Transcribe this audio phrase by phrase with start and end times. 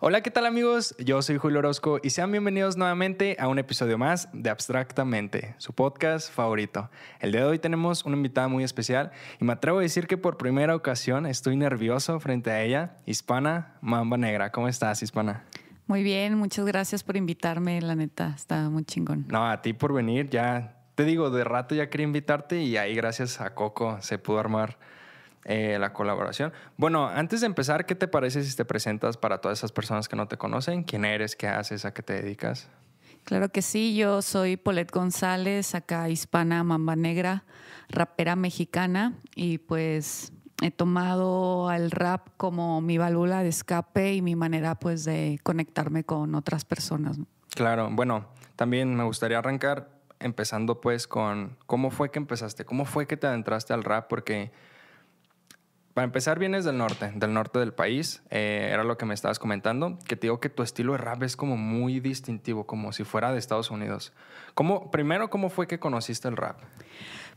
[0.00, 0.94] Hola, ¿qué tal amigos?
[1.00, 5.72] Yo soy Julio Orozco y sean bienvenidos nuevamente a un episodio más de Abstractamente, su
[5.72, 6.88] podcast favorito.
[7.18, 10.16] El día de hoy tenemos una invitada muy especial y me atrevo a decir que
[10.16, 14.52] por primera ocasión estoy nervioso frente a ella, Hispana Mamba Negra.
[14.52, 15.42] ¿Cómo estás, Hispana?
[15.88, 19.26] Muy bien, muchas gracias por invitarme, la neta, está muy chingón.
[19.26, 22.94] No, a ti por venir, ya te digo, de rato ya quería invitarte y ahí
[22.94, 24.78] gracias a Coco se pudo armar
[25.44, 26.52] eh, la colaboración.
[26.76, 30.16] Bueno, antes de empezar, ¿qué te parece si te presentas para todas esas personas que
[30.16, 30.82] no te conocen?
[30.82, 31.36] ¿Quién eres?
[31.36, 31.84] ¿Qué haces?
[31.84, 32.68] ¿A qué te dedicas?
[33.24, 37.44] Claro que sí, yo soy Polet González, acá hispana, mamba negra,
[37.90, 40.32] rapera mexicana y pues
[40.62, 46.04] he tomado al rap como mi válvula de escape y mi manera pues de conectarme
[46.04, 47.18] con otras personas.
[47.50, 48.26] Claro, bueno,
[48.56, 53.26] también me gustaría arrancar empezando pues con cómo fue que empezaste, cómo fue que te
[53.26, 54.50] adentraste al rap, porque
[55.98, 58.22] para empezar, vienes del norte, del norte del país.
[58.30, 61.24] Eh, era lo que me estabas comentando, que te digo que tu estilo de rap
[61.24, 64.12] es como muy distintivo, como si fuera de Estados Unidos.
[64.54, 66.60] ¿Cómo, primero, ¿cómo fue que conociste el rap?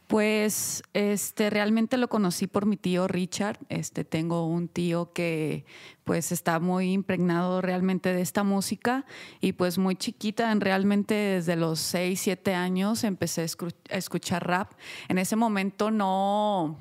[0.06, 3.58] Pues este realmente lo conocí por mi tío Richard.
[3.70, 5.66] Este tengo un tío que
[6.03, 9.06] pues está muy impregnado realmente de esta música
[9.40, 14.73] y pues muy chiquita, en realmente desde los 6, 7 años empecé a escuchar rap.
[15.08, 16.78] En ese momento no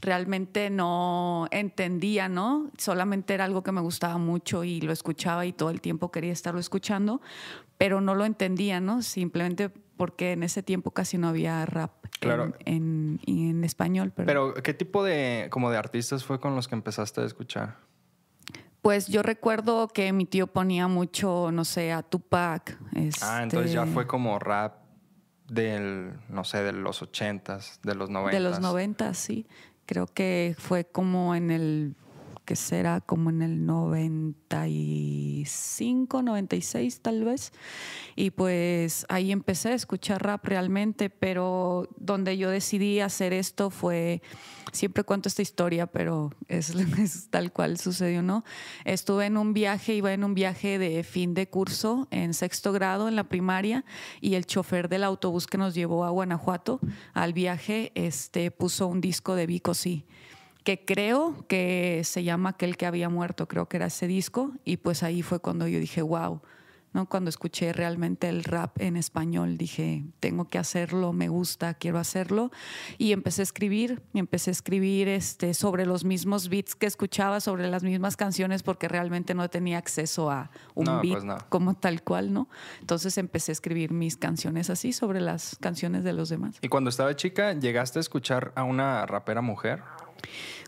[0.00, 2.70] realmente no entendía, ¿no?
[2.78, 6.32] Solamente era algo que me gustaba mucho y lo escuchaba y todo el tiempo quería
[6.32, 7.20] estarlo escuchando,
[7.76, 9.02] pero no lo entendía, ¿no?
[9.02, 14.12] Simplemente porque en ese tiempo casi no había rap en, en, español.
[14.14, 17.76] Pero ¿qué tipo de, como de artistas fue con los que empezaste a escuchar?
[18.80, 22.78] Pues yo recuerdo que mi tío ponía mucho, no sé, a Tupac.
[23.20, 24.88] Ah, entonces ya este fue como rap
[25.48, 28.40] del, no sé, de los ochentas, de los noventas.
[28.40, 29.46] De los noventas, sí.
[29.88, 31.94] Creo que fue como en el,
[32.48, 37.52] que será como en el 95, 96 tal vez.
[38.16, 44.22] Y pues ahí empecé a escuchar rap realmente, pero donde yo decidí hacer esto fue,
[44.72, 46.72] siempre cuento esta historia, pero es,
[47.28, 48.44] tal cual sucedió, ¿no?
[48.86, 53.08] Estuve en un viaje, iba en un viaje de fin de curso en sexto grado
[53.08, 53.84] en la primaria
[54.22, 56.80] y el chofer del autobús que nos llevó a Guanajuato
[57.12, 60.06] al viaje este, puso un disco de Vico Sí
[60.68, 64.76] que creo que se llama Aquel que había muerto, creo que era ese disco, y
[64.76, 66.42] pues ahí fue cuando yo dije, wow,
[67.08, 72.50] cuando escuché realmente el rap en español, dije, tengo que hacerlo, me gusta, quiero hacerlo.
[72.98, 77.68] Y empecé a escribir, empecé a escribir este, sobre los mismos beats que escuchaba, sobre
[77.68, 82.34] las mismas canciones, porque realmente no tenía acceso a un beat pues como tal cual,
[82.34, 82.48] ¿no?
[82.80, 86.58] Entonces empecé a escribir mis canciones así, sobre las canciones de los demás.
[86.60, 89.82] ¿Y cuando estaba chica, llegaste a escuchar a una rapera mujer?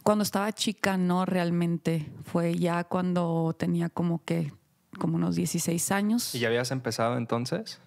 [0.02, 2.10] Cuando estaba chica, no realmente.
[2.24, 4.52] Fue ya cuando tenía como que
[4.98, 6.34] como unos 16 años.
[6.34, 7.80] ¿Y ya habías empezado entonces?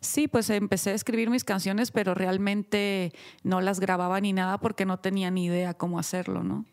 [0.00, 4.84] Sí, pues empecé a escribir mis canciones, pero realmente no las grababa ni nada porque
[4.84, 6.66] no tenía ni idea cómo hacerlo, ¿no?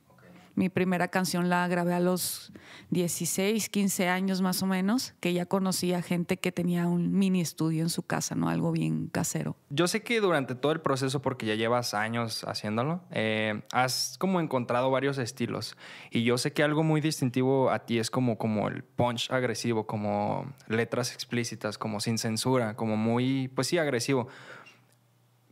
[0.62, 2.52] Mi primera canción la grabé a los
[2.92, 7.82] 16, 15 años más o menos, que ya conocía gente que tenía un mini estudio
[7.82, 8.48] en su casa, ¿no?
[8.48, 9.56] Algo bien casero.
[9.72, 14.40] Yo sé que durante todo el proceso, porque ya llevas años haciéndolo, eh, has como
[14.40, 15.76] encontrado varios estilos.
[16.12, 19.88] Y yo sé que algo muy distintivo a ti es como, como el punch agresivo,
[19.88, 24.28] como letras explícitas, como sin censura, como muy, pues sí, agresivo.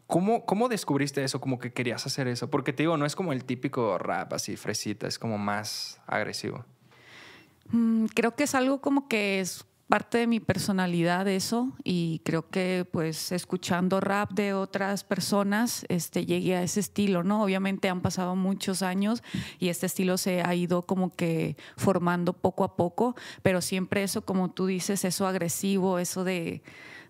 [0.10, 1.40] ¿Cómo, ¿Cómo descubriste eso?
[1.40, 2.50] Como que querías hacer eso.
[2.50, 6.66] Porque te digo, no es como el típico rap así fresita, es como más agresivo.
[7.70, 12.50] Mm, creo que es algo como que es parte de mi personalidad eso y creo
[12.50, 17.44] que pues escuchando rap de otras personas este llegué a ese estilo, ¿no?
[17.44, 19.22] Obviamente han pasado muchos años
[19.60, 24.24] y este estilo se ha ido como que formando poco a poco, pero siempre eso
[24.24, 26.64] como tú dices, eso agresivo, eso de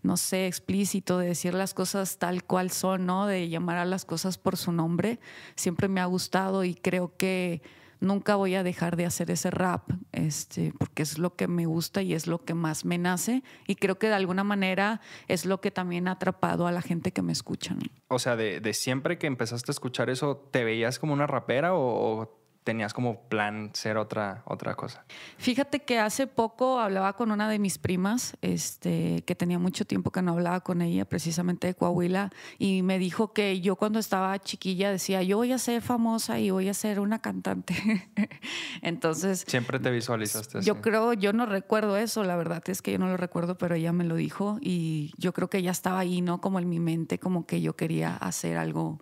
[0.04, 3.28] no sé, explícito, de decir las cosas tal cual son, ¿no?
[3.28, 5.20] De llamar a las cosas por su nombre,
[5.56, 7.62] siempre me ha gustado y creo que
[8.00, 12.02] nunca voy a dejar de hacer ese rap, este, porque es lo que me gusta
[12.02, 15.62] y es lo que más me nace y creo que de alguna manera es lo
[15.62, 17.76] que también ha atrapado a la gente que me escucha.
[18.08, 21.76] O sea, de, de, siempre que empezaste a escuchar eso, ¿te veías como una rapera
[21.76, 25.04] o, tenías como plan ser otra, otra cosa?
[25.38, 30.12] Fíjate que hace poco hablaba con una de mis primas, este, que tenía mucho tiempo
[30.12, 34.38] que no hablaba con ella, precisamente de Coahuila, y me dijo que yo cuando estaba
[34.40, 37.76] chiquilla decía, yo voy a ser famosa y voy a ser una cantante.
[38.82, 39.46] Entonces...
[39.48, 40.68] Siempre te visualizaste así.
[40.68, 43.76] Yo creo, yo no recuerdo eso, la verdad es que yo no lo recuerdo, pero
[43.76, 46.42] ella me lo dijo y yo creo que ya estaba ahí, ¿no?
[46.42, 49.00] Como en mi mente, como que yo quería hacer algo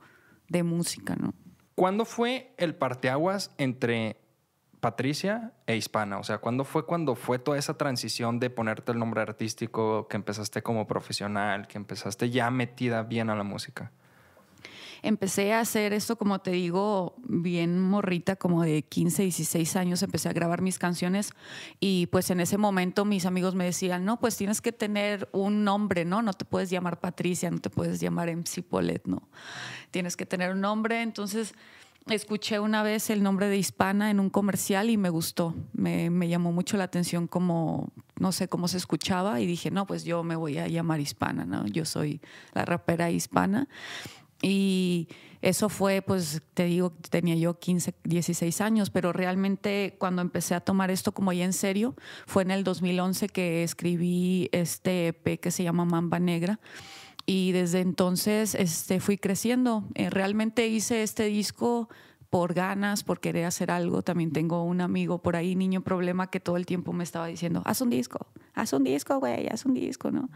[0.47, 1.33] de música, ¿no?
[1.77, 4.17] ¿Cuándo fue el parteaguas entre
[4.79, 6.17] Patricia e Hispana?
[6.17, 10.17] O sea, ¿cuándo fue cuando fue toda esa transición de ponerte el nombre artístico, que
[10.17, 13.91] empezaste como profesional, que empezaste ya metida bien a la música?
[15.01, 20.29] Empecé a hacer esto, como te digo, bien morrita, como de 15, 16 años, empecé
[20.29, 21.31] a grabar mis canciones
[21.79, 25.63] y pues en ese momento mis amigos me decían, no, pues tienes que tener un
[25.63, 26.21] nombre, ¿no?
[26.21, 29.27] No te puedes llamar Patricia, no te puedes llamar MC Polet, ¿no?
[29.91, 31.53] Tienes que tener un nombre, entonces
[32.15, 35.53] escuché una vez el nombre de Hispana en un comercial y me gustó.
[35.73, 39.85] Me, me, llamó mucho la atención como, no sé cómo se escuchaba y dije, no,
[39.85, 41.65] pues yo me voy a llamar Hispana, ¿no?
[41.67, 42.21] Yo soy
[42.53, 43.67] la rapera hispana.
[44.41, 45.07] Y
[45.41, 50.61] eso fue, pues te digo, tenía yo 15, 16 años, pero realmente cuando empecé a
[50.61, 51.95] tomar esto como ya en serio,
[52.25, 56.59] fue en el 2011 que escribí este EP que se llama Mamba Negra
[57.25, 59.83] y desde entonces este, fui creciendo.
[59.95, 61.89] Eh, realmente hice este disco
[62.29, 64.01] por ganas, por querer hacer algo.
[64.01, 67.61] También tengo un amigo por ahí, niño problema, que todo el tiempo me estaba diciendo,
[67.65, 70.29] haz un disco, haz un disco, güey, haz un disco, ¿no?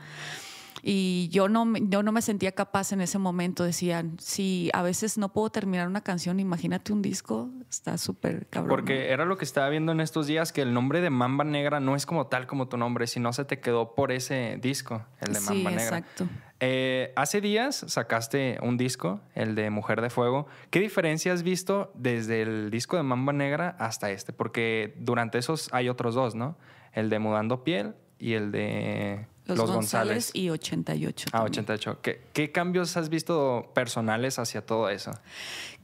[0.83, 3.63] Y yo no, yo no me sentía capaz en ese momento.
[3.63, 8.69] Decían, si a veces no puedo terminar una canción, imagínate un disco, está súper cabrón.
[8.69, 11.79] Porque era lo que estaba viendo en estos días, que el nombre de Mamba Negra
[11.79, 15.33] no es como tal como tu nombre, sino se te quedó por ese disco, el
[15.33, 15.83] de Mamba sí, Negra.
[15.83, 16.27] Exacto.
[16.63, 20.45] Eh, hace días sacaste un disco, el de Mujer de Fuego.
[20.69, 24.31] ¿Qué diferencia has visto desde el disco de Mamba Negra hasta este?
[24.31, 26.57] Porque durante esos hay otros dos, ¿no?
[26.93, 30.31] El de Mudando Piel y el de Los, Los González, González.
[30.33, 31.29] y 88.
[31.31, 31.63] Ah, también.
[31.63, 31.99] 88.
[32.01, 35.11] ¿Qué, ¿Qué cambios has visto personales hacia todo eso?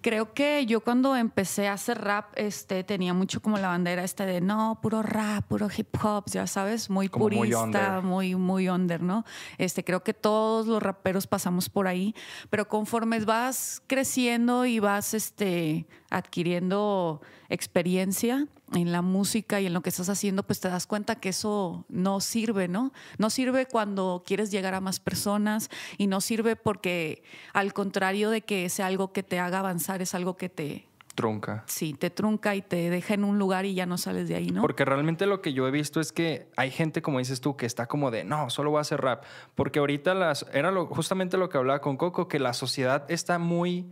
[0.01, 4.25] Creo que yo cuando empecé a hacer rap, este, tenía mucho como la bandera esta
[4.27, 8.01] de no, puro rap, puro hip hop, ya sabes, muy Como muy purista, under.
[8.03, 9.25] muy, muy under, ¿no?
[9.57, 12.13] Este, creo que todos los raperos pasamos por ahí,
[12.51, 19.81] pero conforme vas creciendo y vas este, adquiriendo experiencia en la música y en lo
[19.81, 22.91] que estás haciendo, pues te das cuenta que eso no sirve, ¿no?
[23.17, 27.23] No sirve cuando quieres llegar a más personas y no sirve porque
[27.53, 31.63] al contrario de que sea algo que te haga avanzar, es algo que te, Trunca.
[31.65, 34.51] sí, te trunca y te deja en un lugar y ya no sales de ahí,
[34.51, 34.61] ¿no?
[34.61, 37.65] Porque realmente lo que yo he visto es que hay gente, como dices tú, que
[37.65, 39.23] está como de, no, solo voy a hacer rap.
[39.55, 43.39] Porque ahorita las, era lo, justamente lo que hablaba con Coco, que la sociedad está
[43.39, 43.87] muy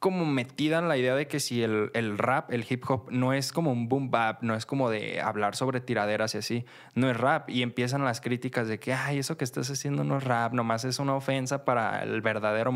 [0.00, 3.34] como metida en la idea de que si el, el rap, el hip hop, no
[3.34, 6.64] es como un boom bap, no es como de hablar sobre tiraderas y así,
[6.94, 7.50] no es rap.
[7.50, 10.86] Y empiezan las críticas de que, ay, eso que estás haciendo no es rap, nomás
[10.86, 12.72] es una ofensa para el verdadero,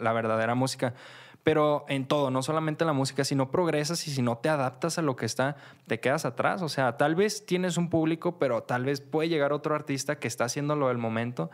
[0.00, 0.94] la verdadera música.
[1.42, 4.48] Pero en todo, no solamente en la música, si no progresas y si no te
[4.48, 5.56] adaptas a lo que está,
[5.88, 6.62] te quedas atrás.
[6.62, 10.28] O sea, tal vez tienes un público, pero tal vez puede llegar otro artista que
[10.28, 11.50] está haciendo lo del momento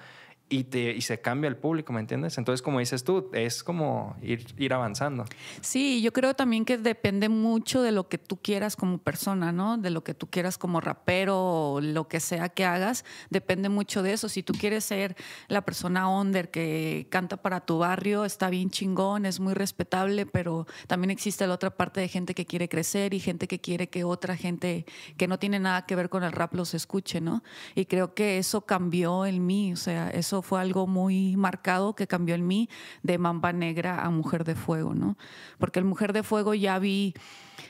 [0.48, 2.38] y, te, y se cambia el público, ¿me entiendes?
[2.38, 5.24] Entonces, como dices tú, es como ir, ir avanzando.
[5.60, 9.76] Sí, yo creo también que depende mucho de lo que tú quieras como persona, ¿no?
[9.76, 14.02] De lo que tú quieras como rapero o lo que sea que hagas, depende mucho
[14.02, 14.28] de eso.
[14.28, 15.16] Si tú quieres ser
[15.48, 20.66] la persona under que canta para tu barrio, está bien chingón, es muy respetable, pero
[20.86, 24.04] también existe la otra parte de gente que quiere crecer y gente que quiere que
[24.04, 24.86] otra gente
[25.16, 27.42] que no tiene nada que ver con el rap los escuche, ¿no?
[27.74, 32.06] Y creo que eso cambió en mí, o sea, eso fue algo muy marcado que
[32.06, 32.68] cambió en mí
[33.02, 35.16] de Mamba Negra a Mujer de Fuego, ¿no?
[35.58, 37.14] Porque el Mujer de Fuego ya vi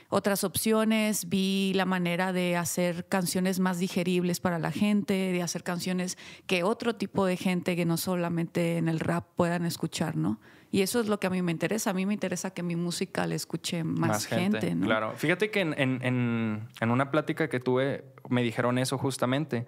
[0.09, 5.63] otras opciones, vi la manera de hacer canciones más digeribles para la gente, de hacer
[5.63, 6.17] canciones
[6.47, 10.39] que otro tipo de gente que no solamente en el rap puedan escuchar, ¿no?
[10.71, 11.89] Y eso es lo que a mí me interesa.
[11.89, 14.85] A mí me interesa que mi música le escuche más, gente, ¿no?
[14.85, 15.13] Claro.
[15.15, 19.65] Fíjate que en, en- en- en una plática que tuve me dijeron eso justamente,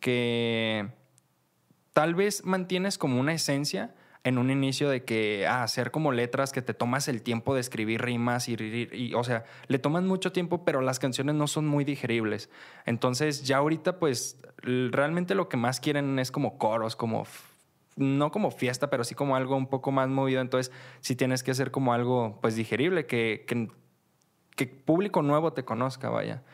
[0.00, 0.88] que
[1.98, 6.52] tal vez mantienes como una esencia en un inicio de que ah, hacer como letras
[6.52, 10.06] que te tomas el tiempo de escribir rimas y, y- y, o sea, le toman
[10.06, 12.50] mucho tiempo, pero las canciones no son muy digeribles.
[12.86, 17.26] Entonces ya ahorita pues realmente lo que más quieren es como coros, como
[17.96, 20.40] no como fiesta, pero sí como algo un poco más movido.
[20.40, 23.66] Entonces sí tienes que hacer como algo pues digerible, que, que,
[24.54, 26.44] que público nuevo te conozca, vaya.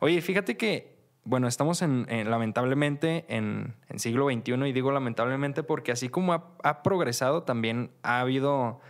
[0.00, 0.91] Oye, fíjate que,
[1.24, 6.32] bueno, estamos en, en- lamentablemente en, en siglo XXI y digo lamentablemente porque así como
[6.32, 8.80] ha, ha progresado, también ha habido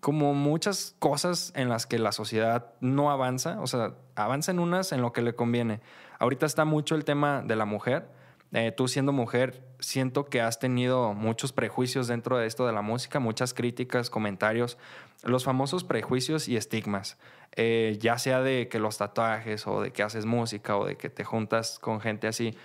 [0.00, 4.92] como muchas cosas en las que la sociedad no avanza, o sea, avanza en unas
[4.92, 5.80] en lo que le conviene.
[6.18, 8.08] Ahorita está mucho el tema de la mujer.
[8.52, 12.82] Eh, tú siendo mujer, siento que has tenido muchos prejuicios dentro de esto de la
[12.82, 14.76] música, muchas críticas, comentarios,
[15.22, 17.16] los famosos prejuicios y estigmas,
[17.56, 21.10] Eh, ya sea de que los tatuajes o de que haces música o de que
[21.10, 22.56] te juntas con gente así.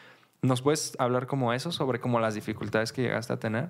[0.44, 3.70] ¿Nos puedes hablar como eso, sobre como las dificultades que llegaste a tener?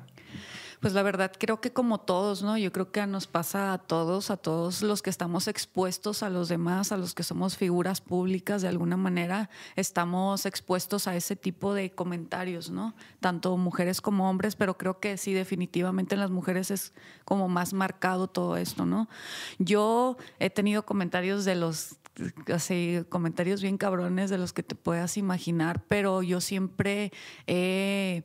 [0.79, 2.57] Pues la verdad creo que como todos, ¿no?
[2.57, 6.49] Yo creo que nos pasa a todos, a todos los que estamos expuestos a los
[6.49, 11.73] demás, a los que somos figuras públicas, de alguna manera estamos expuestos a ese tipo
[11.73, 12.95] de comentarios, ¿no?
[13.19, 17.73] Tanto mujeres como hombres, pero creo que sí, definitivamente en las mujeres es como más
[17.73, 19.07] marcado todo esto, ¿no?
[19.59, 21.97] Yo he tenido comentarios de los
[22.53, 27.11] así comentarios bien cabrones de los que te puedas imaginar, pero yo siempre
[27.47, 28.23] he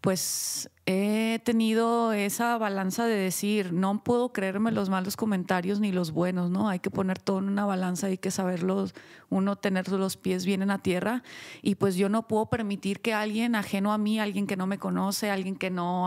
[0.00, 6.10] pues he tenido esa balanza de decir, no puedo creerme los malos comentarios ni los
[6.10, 6.68] buenos, ¿no?
[6.68, 8.94] Hay que poner todo en una balanza, hay que saberlos,
[9.30, 11.22] uno tener los pies bien en la tierra
[11.62, 14.78] y pues yo no puedo permitir que alguien ajeno a mí, alguien que no me
[14.78, 16.06] conoce, alguien que no,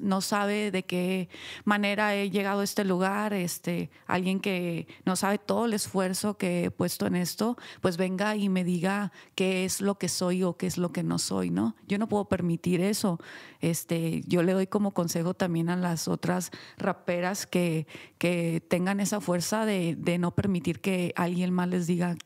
[0.00, 1.28] no sabe de qué
[1.64, 6.64] manera he llegado a este lugar, este, alguien que no sabe todo el esfuerzo que
[6.64, 10.56] he puesto en esto, pues venga y me diga qué es lo que soy o
[10.56, 11.76] qué es lo que no soy, ¿no?
[11.86, 13.18] Yo no puedo permitir eso.
[13.60, 17.86] Este, yo le doy como consejo también a las otras raperas que,
[18.18, 22.16] que tengan esa fuerza de, de no permitir que alguien más les diga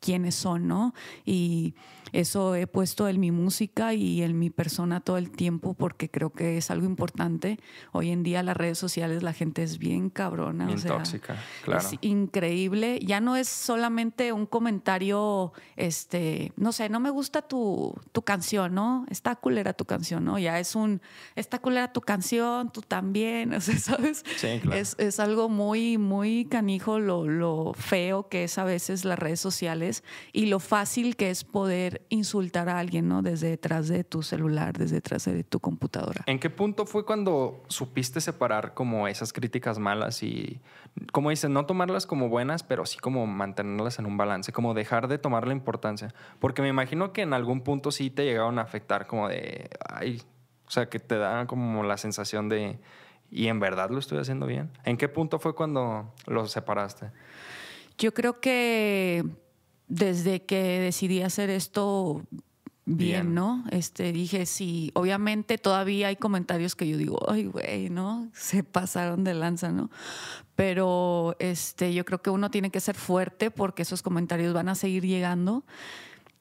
[0.00, 0.94] quiénes son, ¿no?
[1.24, 1.74] Y
[2.12, 6.30] eso he puesto en mi música y en mi persona todo el tiempo porque creo
[6.30, 7.58] que es algo importante.
[7.92, 10.66] Hoy en día las redes sociales la gente es bien cabrona.
[10.66, 11.80] Bien tóxica, claro.
[11.86, 12.98] Es increíble.
[13.00, 18.74] Ya no es solamente un comentario, este, no sé, no me gusta tu, tu canción,
[18.74, 19.06] ¿no?
[19.10, 20.38] Está culera tu canción, ¿no?
[20.38, 21.00] Ya es un,
[21.36, 24.24] está culera tu canción, tú también, o sea, ¿sabes?
[24.36, 24.80] Sí, claro.
[24.80, 29.40] Es, es algo muy, muy canijo lo, lo feo que es a veces las redes
[29.40, 33.22] sociales y lo fácil que es poder insultar a alguien, ¿no?
[33.22, 36.24] Desde detrás de tu celular, desde detrás de tu computadora.
[36.26, 40.60] ¿En qué punto fue cuando supiste separar como esas críticas malas y,
[41.12, 45.08] como dices, no tomarlas como buenas, pero sí como mantenerlas en un balance, como dejar
[45.08, 46.14] de tomar la importancia?
[46.38, 50.22] Porque me imagino que en algún punto sí te llegaron a afectar como de, ay,
[50.66, 52.78] o sea, que te da como la sensación de,
[53.30, 54.70] ¿y en verdad lo estoy haciendo bien?
[54.84, 57.10] ¿En qué punto fue cuando los separaste?
[57.98, 59.24] Yo creo que
[59.88, 62.22] desde que decidí hacer esto
[62.84, 63.64] bien, ¿no?
[63.70, 68.30] Este, dije, sí, obviamente todavía hay comentarios que yo digo, ay, güey, ¿no?
[68.32, 69.90] Se pasaron de lanza, ¿no?
[70.56, 74.74] Pero este, yo creo que uno tiene que ser fuerte porque esos comentarios van a
[74.74, 75.64] seguir llegando.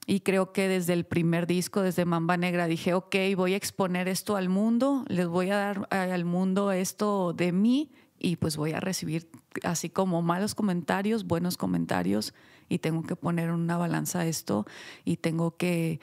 [0.06, 4.08] Y creo que desde el primer disco, desde Mamba Negra, dije, ok, voy a exponer
[4.08, 8.72] esto al mundo, les voy a dar al mundo esto de mí y pues voy
[8.72, 9.30] a recibir
[9.64, 12.34] así como malos comentarios, buenos comentarios
[12.70, 14.66] y tengo que poner una balanza esto
[15.06, 16.00] y tengo que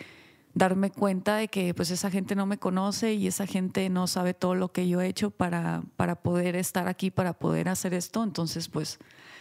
[0.54, 4.34] darme cuenta de que pues esa gente no me conoce y esa gente no sabe
[4.34, 8.22] todo lo que yo he hecho para, para poder estar aquí, para poder hacer esto,
[8.22, 8.98] entonces pues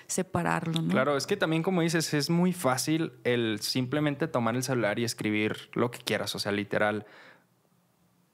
[0.08, 0.86] separarlo.
[0.89, 5.03] Claro, es que también como dices, es muy fácil el simplemente tomar el celular y
[5.03, 7.06] escribir lo que quieras, o sea, literal.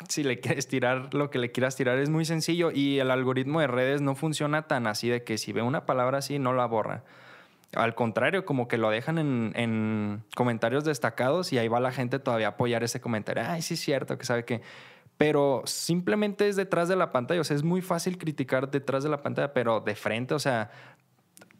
[0.08, 3.60] Si le quieres tirar lo que le quieras tirar es muy sencillo y el algoritmo
[3.60, 6.66] de redes no funciona tan así de que si ve una palabra así no la
[6.66, 7.04] borra.
[7.74, 12.48] Al contrario, como que lo dejan en, comentarios destacados y ahí va la gente todavía
[12.48, 13.44] a apoyar ese comentario.
[13.46, 14.62] Ay, sí es cierto, que sabe que...
[15.18, 17.42] Pero simplemente es detrás de la pantalla.
[17.42, 20.72] O sea, es muy fácil criticar detrás de la pantalla, pero de frente, o sea,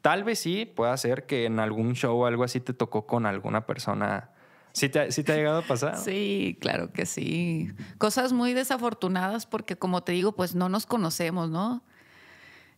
[0.02, 3.26] tal vez sí pueda ser que en algún show o algo así te tocó con
[3.26, 4.32] alguna persona.
[4.72, 5.98] ¿Sí ¿Sí te, ha llegado a pasar?
[6.04, 7.70] Sí, claro que sí.
[7.98, 11.84] Cosas muy desafortunadas porque, como te digo, pues no nos conocemos, ¿no?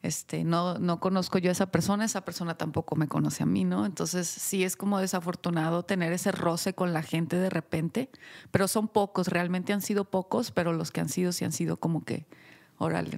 [0.04, 3.66] Este, no, no conozco yo a esa persona, esa persona tampoco me conoce a mí,
[3.66, 3.86] ¿no?
[3.86, 8.10] Entonces sí es como desafortunado tener ese roce con la gente de repente,
[8.50, 11.78] pero son pocos, realmente han sido pocos, pero los que han sido sí han sido
[11.78, 12.26] como que.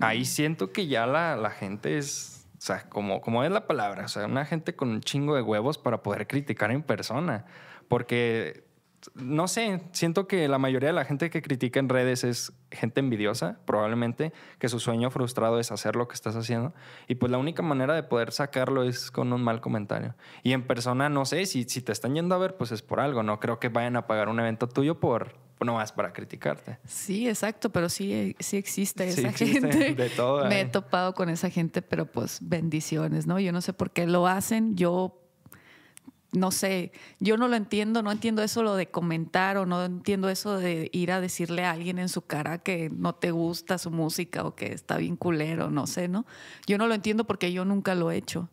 [0.05, 4.05] Ahí siento que ya la, la gente es, o sea, como, como es la palabra,
[4.05, 7.45] o sea, una gente con un chingo de huevos para poder criticar en persona,
[7.87, 8.65] porque
[9.15, 12.99] no sé, siento que la mayoría de la gente que critica en redes es gente
[12.99, 16.73] envidiosa, probablemente, que su sueño frustrado es hacer lo que estás haciendo.
[17.07, 20.15] Y pues la única manera de poder sacarlo es con un mal comentario.
[20.43, 22.99] Y en persona, no sé, si, si te están yendo a ver, pues es por
[22.99, 23.23] algo.
[23.23, 26.79] No creo que vayan a pagar un evento tuyo por, no más para criticarte.
[26.85, 29.93] Sí, exacto, pero sí, sí existe esa gente.
[29.95, 30.45] De todo.
[30.45, 33.39] Me he topado con esa gente, pero pues bendiciones, ¿no?
[33.39, 34.75] Yo no sé por qué lo hacen.
[34.75, 35.22] Yo
[36.33, 40.29] no sé, yo no lo entiendo, no entiendo eso lo de comentar o no entiendo
[40.29, 43.91] eso de ir a decirle a alguien en su cara que no te gusta su
[43.91, 46.25] música o que está bien culero, no sé, ¿no?
[46.67, 48.49] Yo no lo entiendo porque yo nunca lo he hecho.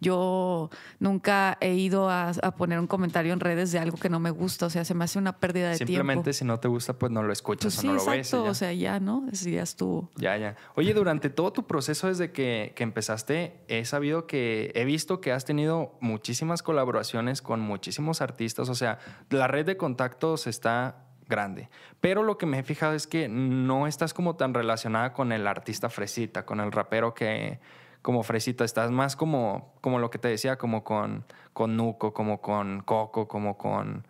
[0.00, 4.30] Yo nunca he ido a, poner un comentario en redes de algo que no me
[4.30, 5.92] gusta, o sea, se me hace una pérdida de tiempo.
[5.92, 8.18] Simplemente si no te gusta, pues no lo escuchas pues o no lo ves.
[8.18, 9.26] Exacto, o sea, ya, ¿no?
[9.32, 10.10] Ese ya estuvo.
[10.16, 10.56] Ya, ya.
[10.74, 15.32] Oye, durante todo tu proceso desde que, que empezaste, he sabido que, he visto que
[15.32, 18.98] has tenido muchísimas colaboraciones con muchísimos artistas, o sea,
[19.30, 21.68] la red de contactos está grande.
[22.00, 25.46] Pero lo que me he fijado es que no estás como tan relacionada con el
[25.46, 27.60] artista fresita, con el rapero que
[28.02, 32.40] como fresita, estás más como, como lo que te decía, como con, con Nuco, como
[32.40, 34.06] con Coco, como con,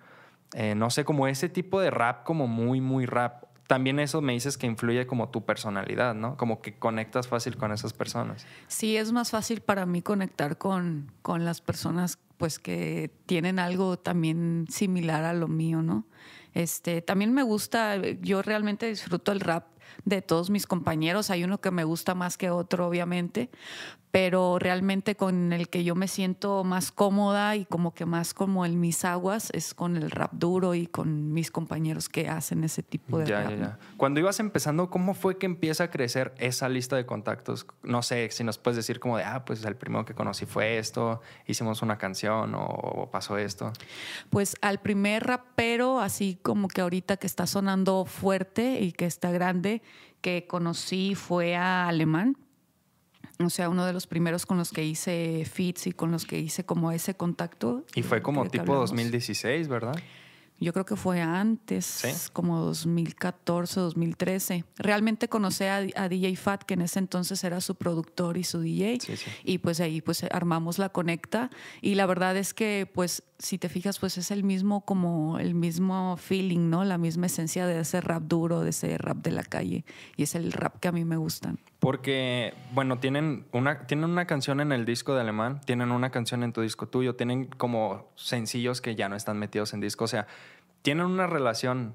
[0.54, 3.44] eh, no sé, como ese tipo de rap, como muy, muy rap.
[3.66, 6.36] También eso me dices que influye como tu personalidad, ¿no?
[6.36, 8.46] Como que conectas fácil con esas personas.
[8.66, 13.98] Sí, es más fácil para mí conectar con, con las personas pues que tienen algo
[13.98, 16.06] también similar a lo mío, ¿no?
[16.54, 19.66] Este, también me gusta, yo realmente disfruto el rap
[20.04, 21.30] de todos mis compañeros.
[21.30, 23.50] Hay uno que me gusta más que otro, obviamente,
[24.10, 28.64] pero realmente con el que yo me siento más cómoda y como que más como
[28.64, 32.82] en mis aguas es con el rap duro y con mis compañeros que hacen ese
[32.82, 33.50] tipo de rap.
[33.50, 37.66] Ya, Cuando ibas empezando, ¿cómo fue que empieza a crecer esa lista de contactos?
[37.82, 40.78] No sé si nos puedes decir como de, ah, pues el primero que conocí fue
[40.78, 43.72] esto, hicimos una canción o pasó esto.
[44.30, 49.30] Pues al primer rapero, así como que ahorita que está sonando fuerte y que está
[49.30, 49.82] grande,
[50.20, 52.36] que conocí fue a Alemán
[53.44, 56.38] o sea, uno de los primeros con los que hice fits y con los que
[56.38, 57.84] hice como ese contacto.
[57.94, 59.96] Y fue como tipo 2016, ¿verdad?
[60.60, 64.64] Yo creo que fue antes, como 2014, 2013.
[64.76, 68.98] Realmente conocí a, DJ Fat, que en ese entonces era su productor y su DJ.
[69.44, 71.50] Y pues ahí pues armamos la conecta.
[71.80, 75.54] Y la verdad es que pues si te fijas pues es el mismo como el
[75.54, 76.84] mismo feeling, ¿no?
[76.84, 79.84] La misma esencia de ese rap duro, de ese rap de la calle.
[80.16, 81.58] Y es el rap que a mí me gustan.
[81.78, 86.42] Porque, bueno, tienen una, tienen una canción en el disco de Alemán, tienen una canción
[86.42, 90.04] en tu disco tuyo, tienen como sencillos que ya no están metidos en disco.
[90.04, 90.26] O sea,
[90.82, 91.94] tienen una relación,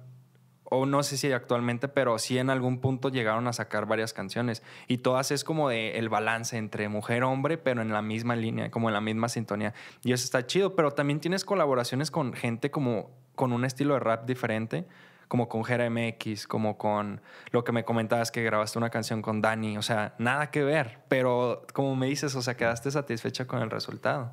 [0.64, 4.64] o no sé si actualmente, pero sí en algún punto llegaron a sacar varias canciones.
[4.88, 8.90] Y todas es como de el balance entre mujer-hombre, pero en la misma línea, como
[8.90, 9.74] en la misma sintonía.
[10.04, 14.00] Y eso está chido, pero también tienes colaboraciones con gente como con un estilo de
[14.00, 14.86] rap diferente
[15.34, 19.42] como con Jera MX, como con lo que me comentabas que grabaste una canción con
[19.42, 23.64] Dani, o sea, nada que ver, pero como me dices, o sea, quedaste satisfecha con
[23.64, 24.32] el resultado.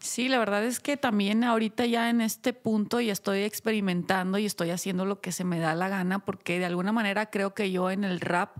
[0.00, 4.46] Sí, la verdad es que también ahorita ya en este punto ya estoy experimentando y
[4.46, 7.70] estoy haciendo lo que se me da la gana porque de alguna manera creo que
[7.72, 8.58] yo en el rap,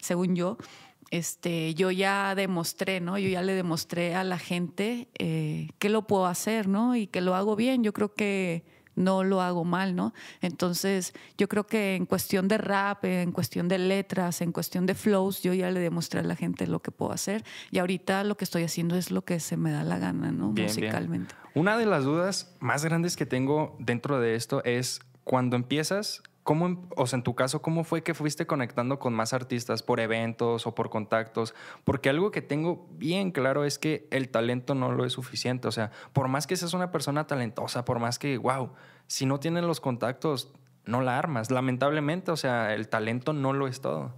[0.00, 0.56] según yo,
[1.10, 3.18] este, yo ya demostré, ¿no?
[3.18, 6.96] Yo ya le demostré a la gente eh, que lo puedo hacer, ¿no?
[6.96, 7.84] Y que lo hago bien.
[7.84, 10.12] Yo creo que no lo hago mal, ¿no?
[10.40, 14.94] Entonces, yo creo que en cuestión de rap, en cuestión de letras, en cuestión de
[14.94, 18.36] flows, yo ya le demostré a la gente lo que puedo hacer y ahorita lo
[18.36, 20.52] que estoy haciendo es lo que se me da la gana, ¿no?
[20.52, 21.34] Musicalmente.
[21.54, 26.88] Una de las dudas más grandes que tengo dentro de esto es cuando empiezas ¿Cómo,
[26.96, 30.66] o sea, en tu caso, cómo fue que fuiste conectando con más artistas por eventos
[30.66, 31.54] o por contactos?
[31.84, 35.68] Porque algo que tengo bien claro es que el talento no lo es suficiente.
[35.68, 38.72] O sea, por más que seas una persona talentosa, por más que, wow,
[39.06, 40.52] si no tienes los contactos,
[40.84, 41.52] no la armas.
[41.52, 44.14] Lamentablemente, o sea, el talento no lo es todo.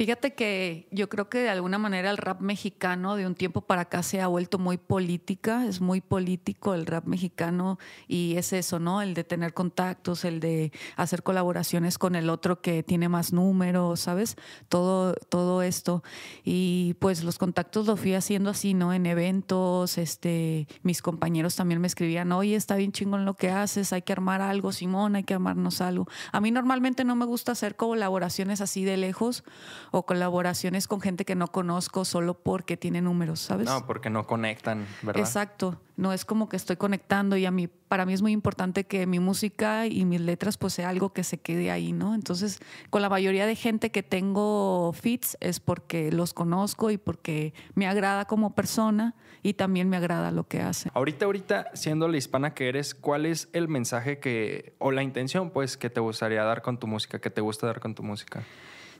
[0.00, 3.82] Fíjate que yo creo que de alguna manera el rap mexicano de un tiempo para
[3.82, 8.78] acá se ha vuelto muy política, es muy político el rap mexicano y es eso,
[8.78, 9.02] ¿no?
[9.02, 14.00] El de tener contactos, el de hacer colaboraciones con el otro que tiene más números,
[14.00, 14.36] ¿sabes?
[14.70, 16.02] Todo, todo esto.
[16.44, 18.94] Y pues los contactos lo fui haciendo así, ¿no?
[18.94, 23.92] En eventos, este, mis compañeros también me escribían, oye, está bien chingón lo que haces,
[23.92, 26.08] hay que armar algo, Simón, hay que armarnos algo.
[26.32, 29.44] A mí normalmente no me gusta hacer colaboraciones así de lejos
[29.90, 33.66] o colaboraciones con gente que no conozco solo porque tiene números, ¿sabes?
[33.66, 35.20] No, porque no conectan, ¿verdad?
[35.22, 35.80] Exacto.
[35.96, 39.06] No es como que estoy conectando y a mí, para mí es muy importante que
[39.06, 42.14] mi música y mis letras pues sea algo que se quede ahí, ¿no?
[42.14, 47.52] Entonces, con la mayoría de gente que tengo fits es porque los conozco y porque
[47.74, 50.90] me agrada como persona y también me agrada lo que hace.
[50.94, 55.50] Ahorita, ahorita, siendo la hispana que eres, ¿cuál es el mensaje que, o la intención
[55.50, 58.42] pues que te gustaría dar con tu música, que te gusta dar con tu música?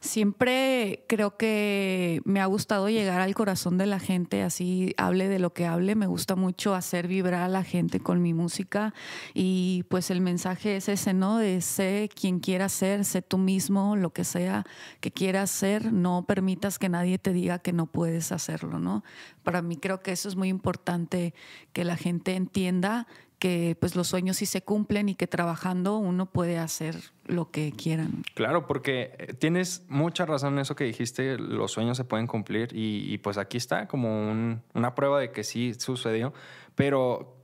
[0.01, 5.39] Siempre creo que me ha gustado llegar al corazón de la gente, así hable de
[5.39, 5.95] lo que hable.
[5.95, 8.95] Me gusta mucho hacer vibrar a la gente con mi música
[9.35, 11.37] y pues el mensaje es ese, ¿no?
[11.37, 14.65] De sé quien quiera ser, sé tú mismo, lo que sea
[15.01, 19.05] que quieras ser, no permitas que nadie te diga que no puedes hacerlo, ¿no?
[19.43, 21.35] Para mí creo que eso es muy importante
[21.75, 23.07] que la gente entienda
[23.40, 27.72] que pues los sueños sí se cumplen y que trabajando uno puede hacer lo que
[27.72, 28.22] quieran.
[28.35, 32.68] Claro, porque eh, tienes mucha razón en eso que dijiste, los sueños se pueden cumplir
[32.72, 34.31] y, pues aquí está como
[34.74, 36.33] una prueba de que sí sucedió,
[36.74, 37.38] pero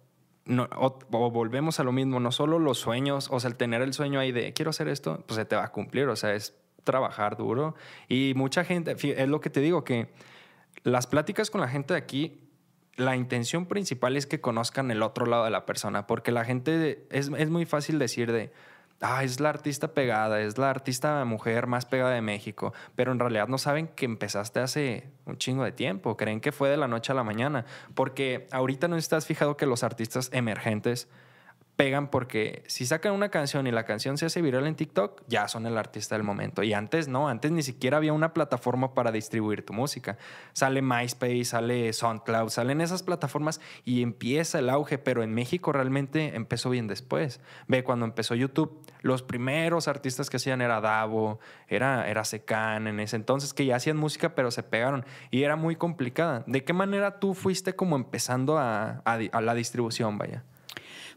[0.44, 0.98] no, o,
[1.30, 4.32] volvemos a lo mismo, no solo los sueños, o sea, el tener el sueño ahí
[4.32, 6.54] de quiero hacer esto, pues se te va a cumplir, o sea, es
[6.84, 7.74] trabajar duro
[8.06, 10.08] y mucha gente, es lo que te digo, que
[10.84, 12.45] las pláticas con la gente de aquí
[12.96, 17.06] la intención principal es que conozcan el otro lado de la persona, porque la gente
[17.10, 18.50] es, muy fácil decir de,
[19.00, 23.18] ah, es la artista pegada, es la artista mujer más pegada de México, pero en
[23.18, 26.88] realidad no saben que empezaste hace un chingo de tiempo, creen que fue de la
[26.88, 31.08] noche a la mañana, porque ahorita no estás fijado que los artistas emergentes
[31.76, 35.46] pegan porque si sacan una canción y la canción se hace viral en TikTok, ya
[35.46, 36.62] son el artista del momento.
[36.62, 40.16] Y antes no, antes ni siquiera había una plataforma para distribuir tu música.
[40.54, 46.34] Sale MySpace, sale SoundCloud, salen esas plataformas y empieza el auge, pero en México realmente
[46.34, 47.40] empezó bien después.
[47.68, 53.00] Ve, cuando empezó YouTube, los primeros artistas que hacían era Davo, era, era Secan en
[53.00, 56.42] ese entonces, que ya hacían música, pero se pegaron y era muy complicada.
[56.46, 60.42] ¿De qué manera tú fuiste como empezando a, a la distribución, vaya?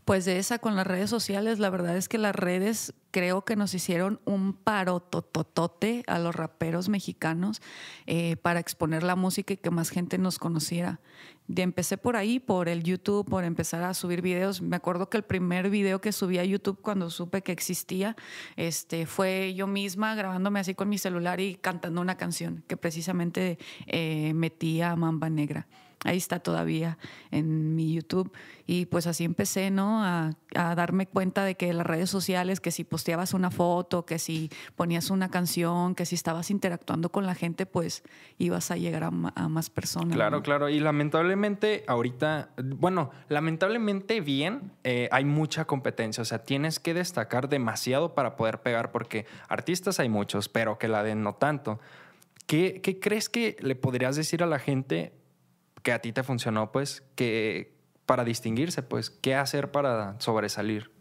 [0.10, 3.56] Pues de esa con las redes sociales, la verdad es que las redes creo que
[3.56, 7.62] nos hicieron un paro tototote a los raperos mexicanos
[8.08, 11.00] eh, para exponer la música y que más gente nos conociera.
[11.56, 14.63] Empecé por ahí, por el YouTube, por empezar a subir videos.
[14.63, 18.15] Me acuerdo que el primer video que subí a YouTube cuando supe que existía,
[18.56, 23.60] este, fue yo misma grabándome así con mi celular y cantando una canción que precisamente
[23.86, 25.67] eh, metía a Mamba Negra
[26.05, 26.97] ahí está todavía
[27.31, 28.31] en mi YouTube.
[28.65, 30.03] Y pues así empecé, ¿no?
[30.03, 34.49] A, darme cuenta de que las redes sociales, que si posteabas una foto, que si
[34.75, 38.03] ponías una canción, que si estabas interactuando con la gente, pues
[38.38, 40.15] ibas a llegar a, más personas.
[40.15, 40.69] Claro, claro.
[40.69, 46.21] Y lamentablemente ahorita, bueno, lamentablemente bien, eh, hay mucha competencia.
[46.21, 50.88] O sea, tienes que destacar demasiado para poder pegar, porque artistas hay muchos, pero que
[50.88, 51.79] la den no tanto.
[52.47, 55.18] ¿Qué, ¿Qué, crees que le podrías decir a la gente
[55.83, 60.91] que a ti te funcionó, pues, que para distinguirse, pues, qué hacer para sobresalir.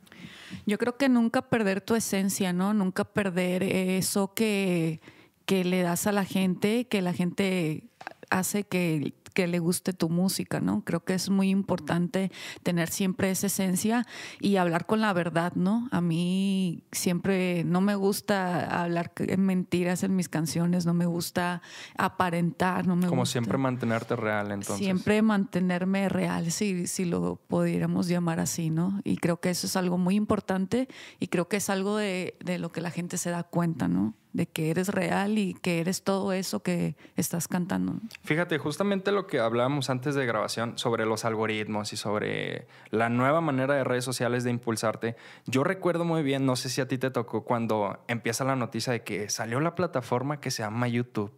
[0.66, 2.74] Yo creo que nunca perder tu esencia, ¿no?
[2.74, 5.00] Nunca perder eso que,
[5.46, 7.84] que le das a la gente, que la gente
[8.30, 10.82] hace que que le guste tu música, ¿no?
[10.84, 12.32] Creo que es muy importante
[12.64, 14.04] tener siempre esa esencia
[14.40, 15.88] y hablar con la verdad, ¿no?
[15.92, 21.62] A mí siempre no me gusta hablar mentiras en mis canciones, no me gusta
[21.96, 24.78] aparentar, no me Como siempre mantenerte real, entonces.
[24.78, 29.00] Siempre mantenerme real, si, si lo pudiéramos llamar así, ¿no?
[29.04, 30.88] Y creo que eso es algo muy importante
[31.20, 34.16] y creo que es algo de, de lo que la gente se da cuenta, ¿no?
[34.38, 37.96] De que eres real y que eres todo eso que estás cantando.
[38.22, 43.40] Fíjate, justamente lo que hablábamos antes de grabación sobre los algoritmos y sobre la nueva
[43.40, 45.16] manera de redes sociales de impulsarte.
[45.46, 48.92] Yo recuerdo muy bien, no sé si a ti te tocó cuando empieza la noticia
[48.92, 51.32] de que salió la plataforma que se llama YouTube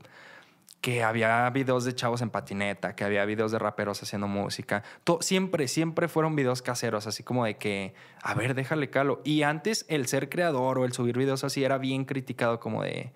[0.81, 4.83] que había videos de chavos en patineta, que había videos de raperos haciendo música.
[5.21, 9.21] siempre, siempre fueron videos caseros, así como de que, a ver, déjale calo.
[9.25, 13.12] Y antes el ser creador o el subir videos así era bien criticado como de,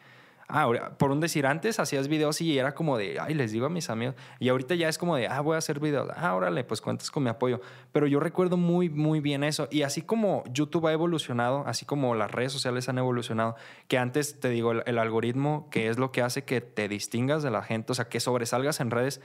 [0.49, 3.71] Ah, por un decir, antes hacías videos y era como de, ay, les digo a
[3.71, 4.15] mis amigos.
[4.39, 6.11] Y ahorita ya es como de, ah, voy a hacer videos.
[6.17, 7.61] Ah, órale, pues cuentas con mi apoyo.
[7.93, 9.69] Pero yo recuerdo muy, muy bien eso.
[9.71, 13.57] Y así como YouTube ha evolucionado, así como las redes sociales han evolucionado,
[13.89, 17.51] que antes te digo, el, algoritmo, que es lo que hace que te distingas de
[17.51, 19.21] la gente, o sea, que sobresalgas en redes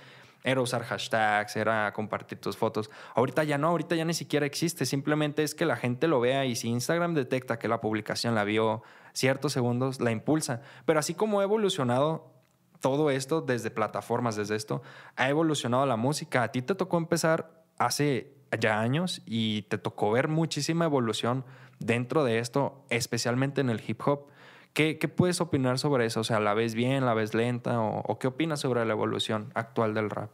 [0.46, 2.90] era usar hashtags, era compartir tus fotos.
[3.14, 4.86] Ahorita ya no, ahorita ya ni siquiera existe.
[4.86, 8.46] Simplemente es que la gente lo vea y si Instagram detecta que la publicación la
[8.46, 8.82] vio
[9.14, 10.62] ciertos segundos, la impulsa.
[10.86, 12.32] Pero así como ha evolucionado
[12.80, 14.82] todo esto desde plataformas, desde esto,
[15.16, 16.44] ha evolucionado la música.
[16.44, 21.46] A ti te tocó empezar hace ya años y te tocó ver muchísima evolución
[21.80, 24.28] dentro de esto, especialmente en el hip hop.
[24.74, 26.22] ¿Qué, puedes opinar sobre eso?
[26.22, 27.82] O sea, ¿la ves bien, la ves lenta?
[27.82, 30.32] O, qué opinas sobre la evolución actual del rap?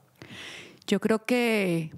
[0.87, 1.91] Yo creo que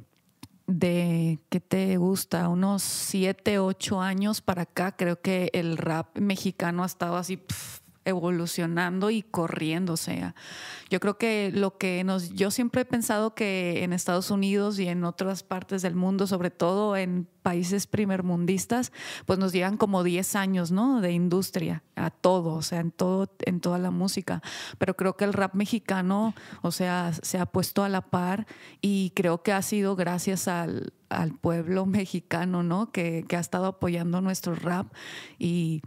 [0.67, 6.84] de que te gusta, unos siete, ocho años para acá, creo que el rap mexicano
[6.84, 7.41] ha estado así
[8.08, 9.93] evolucionando y corriendo.
[9.93, 10.34] O sea,
[10.89, 14.88] yo creo que lo que nos, yo siempre he pensado que en Estados Unidos y
[14.88, 18.91] en otras partes del mundo, sobre todo en países primermundistas,
[19.26, 21.02] pues nos llegan como 10 años, ¿no?
[21.02, 24.41] De industria a todo, o sea, en todo, en toda la música.
[24.78, 28.48] Pero creo que el rap mexicano, o sea, se ha puesto a la par
[28.82, 32.91] y creo que ha sido gracias al, al pueblo mexicano, ¿no?
[32.91, 34.88] Que, que ha estado apoyando nuestro rap
[35.39, 35.82] y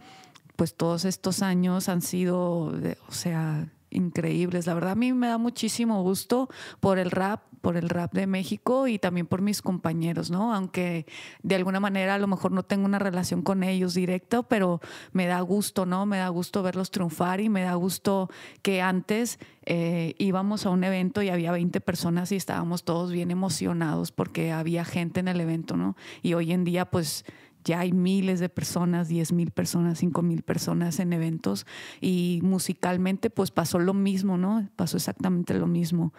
[0.61, 2.70] pues todos estos años han sido,
[3.09, 4.66] o sea, increíbles.
[4.66, 8.27] La verdad a mí me da muchísimo gusto por el rap, por el rap de
[8.27, 10.53] México y también por mis compañeros, ¿no?
[10.53, 11.07] Aunque
[11.42, 15.25] de alguna manera a lo mejor no tengo una relación con ellos directa, pero me
[15.25, 16.05] da gusto, ¿no?
[16.05, 18.29] Me da gusto verlos triunfar y me da gusto
[18.61, 23.31] que antes eh, íbamos a un evento y había 20 personas y estábamos todos bien
[23.31, 25.96] emocionados porque había gente en el evento, ¿no?
[26.20, 27.25] Y hoy en día pues
[27.64, 31.66] ya hay miles de personas, 10 mil personas, 5 mil personas en eventos
[32.01, 34.68] y musicalmente pues pasó lo mismo, ¿no?
[34.77, 36.12] Pasó exactamente lo mismo.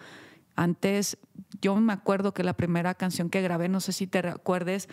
[0.54, 1.18] Antes,
[1.60, 4.88] yo me acuerdo que la primera canción que grabé, no sé si te recuerdes,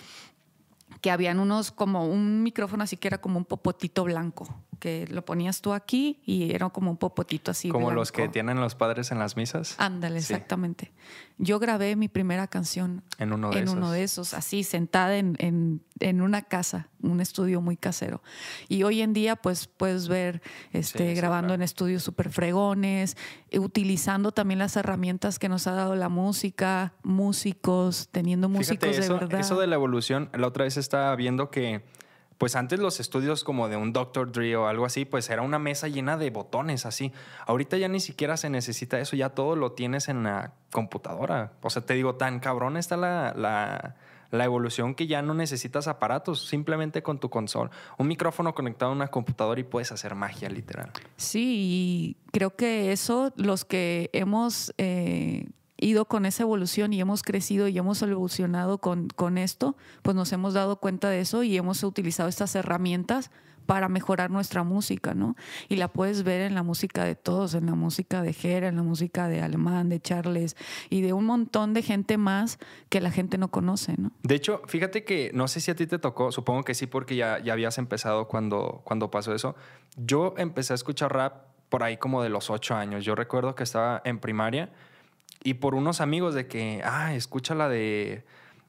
[1.01, 4.47] que habían unos como un micrófono así que era como un popotito blanco,
[4.79, 7.69] que lo ponías tú aquí y era como un popotito así.
[7.69, 7.99] Como blanco.
[8.01, 9.75] los que tienen los padres en las misas.
[9.77, 10.33] Ándale, Sí.
[10.33, 10.91] exactamente.
[11.37, 13.75] Yo grabé mi primera canción En uno de en esos.
[13.75, 18.21] uno de esos, así sentada en, en- en una casa, un estudio muy casero.
[18.69, 21.55] Y hoy en día, pues puedes ver este, Sí, sí, grabando claro.
[21.55, 23.17] en estudios súper fregones,
[23.57, 29.13] utilizando también las herramientas que nos ha dado la música, músicos, teniendo músicos Fíjate, eso,
[29.15, 29.39] de verdad.
[29.39, 31.83] eso de la evolución, la otra vez estaba viendo que,
[32.39, 34.31] pues antes los estudios como de un Dr.
[34.31, 37.11] Dre o algo así, pues era una mesa llena de botones así.
[37.45, 41.51] Ahorita ya ni siquiera se necesita eso, ya todo lo tienes en la computadora.
[41.61, 43.33] O sea, te digo, tan cabrón está la,
[44.31, 47.71] la, evolución que ya no necesitas aparatos, simplemente con tu consola.
[47.97, 50.91] Un micrófono conectado a una computadora y puedes hacer magia, literal.
[51.17, 55.45] Sí, y creo que eso, los que hemos eh,
[55.81, 60.31] ido con esa evolución y hemos crecido y hemos evolucionado con, con esto, pues nos
[60.33, 63.31] hemos dado cuenta de eso y hemos utilizado estas herramientas
[63.69, 65.35] para mejorar nuestra música, ¿no?
[65.67, 68.77] Y la puedes ver en la música de todos, en la música de Jera, en
[68.77, 70.57] la música de Alemán, de Charles
[70.89, 72.57] y de un montón de gente más
[72.89, 74.11] que la gente no conoce, ¿no?
[74.23, 77.15] De hecho, fíjate que no sé si a ti te tocó, supongo que sí, porque
[77.15, 79.55] ya, ya habías empezado cuando, cuando pasó eso.
[79.97, 83.05] Yo empecé a escuchar rap por ahí como de los ocho años.
[83.05, 84.71] Yo recuerdo que estaba en primaria
[85.43, 88.25] y por unos amigos de que, ah, escucha la de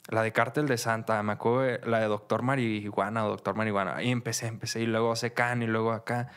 [0.09, 4.03] la de Cártel de Santa, me acuerdo la de Doctor Marihuana o Doctor Marihuana.
[4.03, 6.29] Y empecé, empecé y luego Secan y luego acá.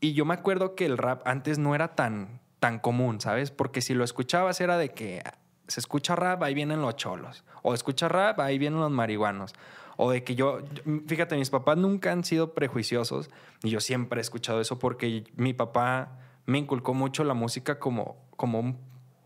[0.00, 3.50] Y yo me acuerdo que el rap antes no era tan, tan común, ¿sabes?
[3.50, 5.22] Porque si lo escuchabas era de que
[5.68, 7.44] se escucha rap, ahí vienen los cholos.
[7.62, 9.54] O escucha rap, ahí vienen los marihuanos.
[9.96, 10.60] O de que yo-
[11.06, 13.30] fíjate, mis papás nunca han sido prejuiciosos
[13.62, 18.16] y yo siempre he escuchado eso porque mi papá me inculcó mucho la música como,
[18.36, 18.78] como un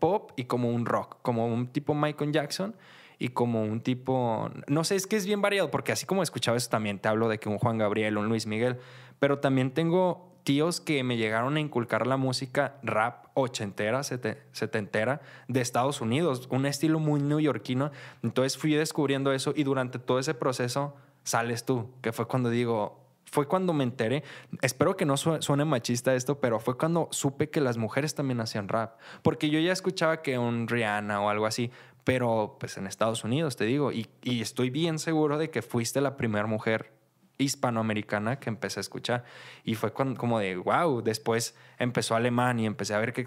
[0.03, 2.75] pop y como un rock, como un tipo Michael Jackson
[3.19, 6.57] y como un tipo, no sé, es que es bien variado porque así como escuchaba
[6.57, 8.79] eso también te hablo de que un Juan Gabriel, un Luis Miguel,
[9.19, 15.21] pero también tengo tíos que me llegaron a inculcar la música rap ochentera, sete- setentera
[15.47, 17.91] de Estados Unidos, un estilo muy neoyorquino.
[18.23, 23.02] Entonces fui descubriendo eso y durante todo ese proceso sales tú, que fue cuando digo,
[23.33, 24.23] fue cuando me enteré,
[24.61, 28.39] espero que no su- suene machista esto, pero fue cuando supe que las mujeres también
[28.39, 31.71] hacían rap, porque yo ya escuchaba que un Rihanna o algo así,
[32.03, 36.15] pero pues en Estados Unidos, te digo, y, estoy bien seguro de que fuiste la
[36.15, 36.93] primera mujer
[37.39, 39.23] hispanoamericana que empecé a escuchar.
[39.63, 43.25] Y fue cuando, como de, wow, después empezó alemán y empecé a ver que,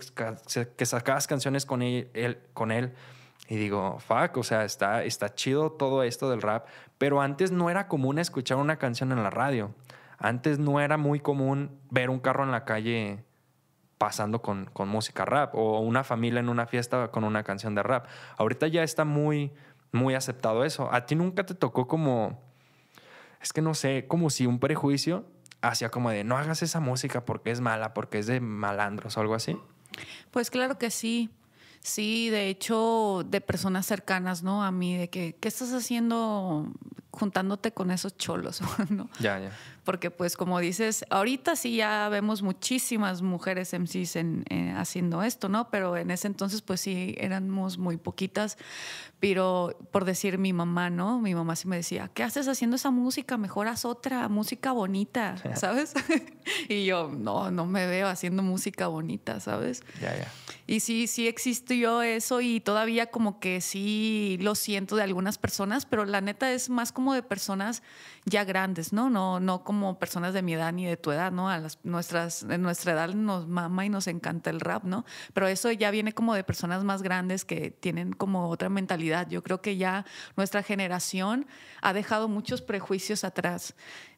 [0.77, 2.95] que sacabas canciones con él.
[3.48, 6.66] Y digo, fuck, o sea, está, está chido todo esto del rap.
[6.98, 9.74] Pero antes no era común escuchar una canción en la radio.
[10.18, 13.24] Antes no era muy común ver un carro en la calle
[13.98, 17.82] pasando con, con música rap o una familia en una fiesta con una canción de
[17.82, 18.06] rap.
[18.37, 19.52] Ahorita ya está muy,
[19.92, 20.92] muy aceptado eso.
[20.92, 22.40] ¿A ti nunca te tocó como,
[23.40, 25.24] es que no sé, como si un prejuicio
[25.62, 29.20] hacia como de no hagas esa música porque es mala, porque es de malandros o
[29.20, 29.59] algo así?
[30.30, 31.30] Pues claro que sí.
[31.87, 34.64] Sí, de hecho, de personas cercanas, ¿no?
[34.64, 36.66] A mí, de que, ¿qué estás haciendo
[37.12, 38.61] juntándote con esos cholos?
[38.90, 39.09] ¿no?
[39.20, 39.53] Ya, ya.
[39.87, 45.49] Porque pues como dices, ahorita sí ya vemos muchísimas mujeres MCs en, eh, haciendo esto,
[45.49, 45.70] ¿no?
[45.70, 48.59] Pero en ese entonces pues sí éramos muy poquitas.
[49.20, 51.20] Pero por decir mi mamá, ¿no?
[51.20, 53.38] Mi mamá sí me decía, ¿qué haces haciendo esa música?
[53.38, 55.94] Mejor haz otra música bonita, ¿sabes?
[56.68, 59.83] y yo, no, no me veo haciendo música bonita, ¿sabes?
[60.03, 60.31] Ya, ya.
[60.66, 65.87] Y sí, sí existió eso y todavía como que sí lo siento de algunas personas,
[65.87, 67.83] pero la neta es más como de personas
[68.25, 69.09] ya grandes, ¿no?
[69.09, 71.49] No, no como personas de mi edad ni de tu edad, ¿no?
[71.49, 75.05] A las, nuestras, de nuestra edad nos mama y nos encanta el rap, ¿no?
[75.33, 79.29] Pero eso ya viene como de personas más grandes que tienen como otra mentalidad.
[79.29, 80.05] Yo creo que ya
[80.37, 81.47] nuestra generación
[81.83, 83.75] ha dejado muchos prejuicios atrás.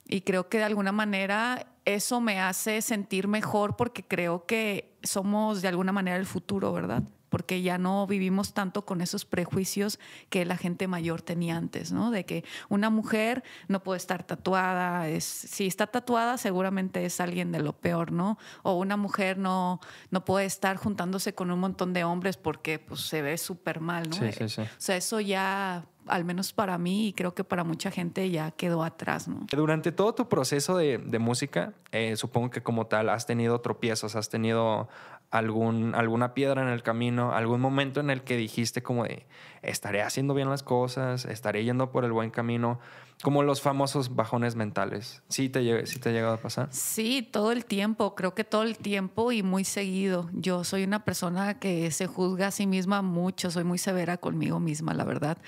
[0.06, 5.62] Y creo que de alguna manera eso me hace sentir mejor porque creo que somos
[5.62, 7.02] de alguna manera el futuro, ¿verdad?
[7.28, 9.98] Porque ya no vivimos tanto con esos prejuicios
[10.30, 12.10] que la gente mayor tenía antes, ¿no?
[12.10, 17.52] De que una mujer no puede estar tatuada, es, si está tatuada seguramente es alguien
[17.52, 18.38] de lo peor, ¿no?
[18.62, 23.00] O una mujer no, no puede estar juntándose con un montón de hombres porque pues,
[23.00, 24.16] se ve súper mal, ¿no?
[24.16, 24.62] Sí, sí, sí.
[24.62, 28.50] O sea, eso ya, al menos para mí y creo que para mucha gente ya
[28.52, 29.46] quedó atrás, ¿no?
[29.50, 34.16] Durante todo tu proceso de, de música, eh, supongo que como tal has tenido tropiezos,
[34.16, 34.88] has tenido
[35.30, 39.26] algún, alguna piedra en el camino, algún momento en el que dijiste como de,
[39.62, 42.78] estaré haciendo bien las cosas, estaré yendo por el buen camino,
[43.22, 45.22] como los famosos bajones mentales.
[45.28, 46.68] ¿Sí te, sí te ha llegado a pasar?
[46.70, 50.30] Sí, todo el tiempo, creo que todo el tiempo y muy seguido.
[50.32, 54.60] Yo soy una persona que se juzga a sí misma mucho, soy muy severa conmigo
[54.60, 55.38] misma, la verdad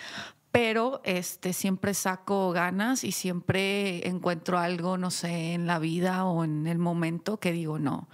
[0.52, 6.42] pero este, siempre saco ganas y siempre encuentro algo, no sé, en la vida o
[6.44, 8.08] en el momento que digo, no,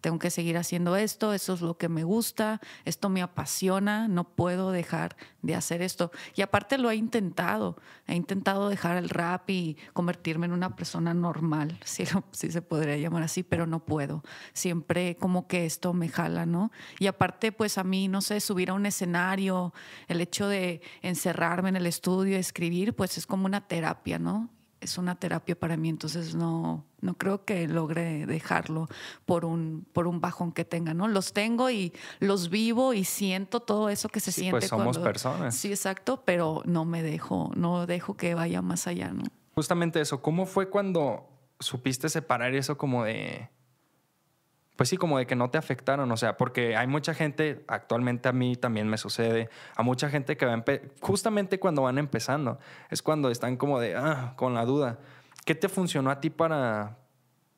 [0.00, 4.24] tengo que seguir haciendo esto, eso es lo que me gusta, esto me apasiona, no
[4.24, 6.10] puedo dejar de hacer esto.
[6.34, 11.14] Y aparte lo he intentado, he intentado dejar el rap y convertirme en una persona
[11.14, 14.22] normal, si, si se podría llamar así, pero no puedo.
[14.52, 16.70] Siempre como que esto me jala, ¿no?
[16.98, 19.72] Y aparte, pues a mí, no sé, subir a un escenario,
[20.08, 24.48] el hecho de encerrarme en el estudio, escribir, pues es como una terapia, ¿no?
[24.80, 28.88] Es una terapia para mí, entonces no, no creo que logre dejarlo
[29.26, 31.08] por un, por un bajón que tenga, ¿no?
[31.08, 34.60] Los tengo y los vivo y siento todo eso que se sí, siente.
[34.60, 35.54] Pues somos personas.
[35.54, 39.24] Sí, exacto, pero no me dejo, no dejo que vaya más allá, ¿no?
[39.54, 43.50] Justamente eso, ¿cómo fue cuando supiste separar eso como de
[44.80, 48.30] pues sí, como de que no te afectaron, o sea, porque hay mucha gente, actualmente
[48.30, 50.64] a mí también me sucede, a mucha gente que va
[51.02, 54.98] justamente cuando van empezando, es cuando están como de, ah, con la duda.
[55.44, 56.96] ¿Qué te funcionó a ti para,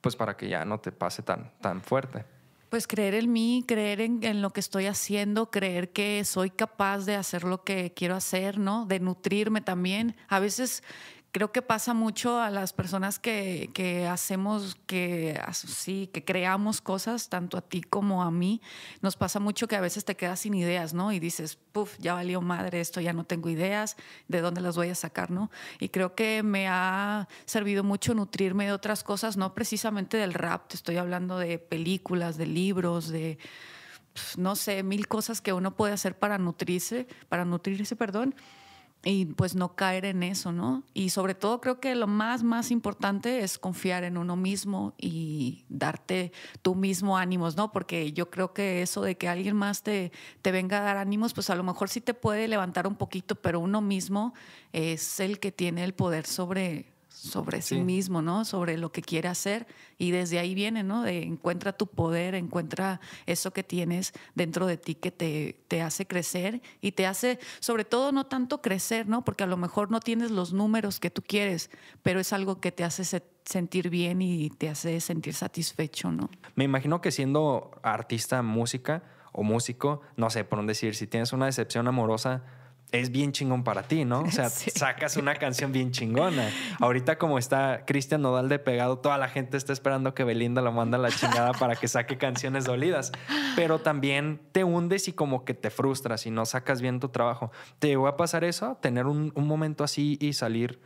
[0.01, 2.25] pues para que ya no te pase tan, tan fuerte?
[2.71, 7.07] Pues creer en mí, creer en, en, lo que estoy haciendo, creer que soy capaz
[7.07, 8.85] de hacer lo que quiero hacer, ¿no?
[8.85, 10.17] De nutrirme también.
[10.27, 10.83] A veces
[11.33, 17.57] creo que pasa mucho a las personas que, hacemos, que sí, que creamos cosas, tanto
[17.57, 18.61] a ti como a mí.
[19.01, 21.11] Nos pasa mucho que a veces te quedas sin ideas, ¿no?
[21.11, 23.97] Y dices, puff, ya valió madre esto, ya no tengo ideas,
[24.29, 25.51] ¿de dónde las voy a sacar, no?
[25.81, 30.69] Y creo que me ha servido mucho nutrirme de otras cosas, no precisamente del rap,
[30.69, 33.39] te estoy hablando de películas, de libros, de
[34.37, 38.35] no sé, mil cosas que uno puede hacer para nutrirse, para nutrirse, perdón
[39.05, 40.85] y pues no caer en eso, ¿no?
[40.95, 45.65] Y sobre todo creo que lo más, más importante es confiar en uno mismo y
[45.69, 47.73] darte tú mismo ánimos, ¿no?
[47.73, 51.35] Porque yo creo que eso de que alguien más te, te venga a dar ánimos,
[51.35, 54.35] pues a lo mejor sí te puede levantar un poquito, pero uno mismo
[54.73, 56.92] es el que tiene el poder sobre,
[57.23, 57.81] sobre sí.
[57.81, 58.45] mismo, ¿no?
[58.45, 61.03] Sobre lo que quiere hacer y desde ahí viene, ¿no?
[61.03, 66.07] De encuentra tu poder, encuentra eso que tienes dentro de ti que te, te hace
[66.07, 69.25] crecer y te hace, sobre todo, no tanto crecer, ¿no?
[69.25, 71.71] Porque a lo mejor no tienes los números que tú quieres,
[72.03, 76.29] pero es algo que te hace sentir bien y te hace sentir satisfecho, ¿no?
[76.57, 81.33] Me imagino que siendo artista música o músico, no sé, por un decir, si tienes
[81.33, 82.43] una decepción amorosa,
[82.93, 84.21] es bien chingón para ti, ¿no?
[84.21, 86.51] O sea, sacas una canción bien chingona.
[86.79, 90.73] Ahorita como está Cristian Nodal de pegado, toda la gente está esperando que Belinda lo
[90.73, 93.11] manda a la chingada para que saque canciones dolidas.
[93.57, 97.51] Pero también te hundes y como que te frustras y no sacas bien tu trabajo.
[97.79, 98.77] ¿Te llegó a pasar eso?
[98.81, 100.79] ¿Tener un, un momento así y salir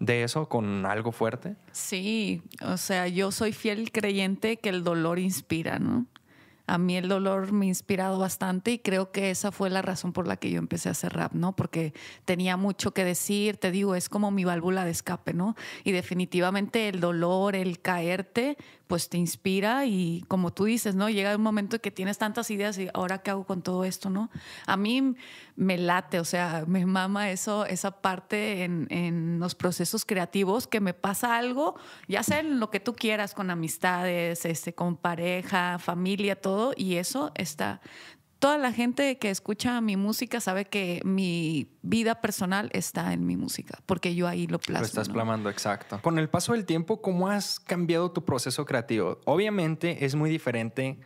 [0.00, 1.54] de eso con algo fuerte?
[1.70, 6.06] Sí, o sea, yo soy fiel creyente que el dolor inspira, ¿no?
[6.66, 10.12] A mí el dolor me ha inspirado bastante y creo que esa fue la razón
[10.12, 11.54] por la que yo empecé a hacer rap, ¿no?
[11.56, 11.92] Porque
[12.24, 15.56] tenía mucho que decir, te digo, es como mi válvula de escape, ¿no?
[15.84, 18.56] Y definitivamente el dolor, el caerte,
[18.92, 21.08] pues te inspira y como tú dices, ¿no?
[21.08, 24.10] Llega un momento en que tienes tantas ideas y ahora qué hago con todo esto,
[24.10, 24.28] ¿no?
[24.66, 25.14] A mí
[25.56, 30.82] me late, o sea, me mama eso, esa parte en, en los procesos creativos, que
[30.82, 31.74] me pasa algo,
[32.06, 36.96] ya sea en lo que tú quieras, con amistades, este, con pareja, familia, todo y
[36.96, 37.80] eso está
[38.42, 43.36] toda la gente que escucha mi música sabe que mi vida personal está en mi
[43.36, 44.80] música, porque yo ahí lo plasmo.
[44.80, 46.00] Lo estás plasmando, exacto.
[46.02, 49.20] Con el paso del tiempo, ¿cómo has cambiado tu proceso creativo?
[49.26, 50.98] Obviamente es muy diferente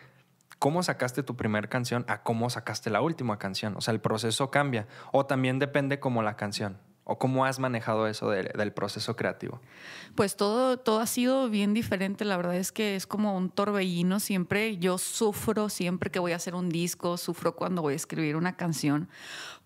[0.58, 3.76] cómo sacaste tu primera canción a cómo sacaste la última canción.
[3.76, 4.86] O sea, el proceso cambia.
[5.12, 6.78] O también depende como la canción.
[7.08, 9.60] ¿O cómo has manejado eso del proceso creativo?
[10.16, 12.24] Pues todo, todo ha sido bien diferente.
[12.24, 14.76] La verdad es que es como un torbellino siempre.
[14.78, 18.56] Yo sufro siempre que voy a hacer un disco, sufro cuando voy a escribir una
[18.56, 19.08] canción,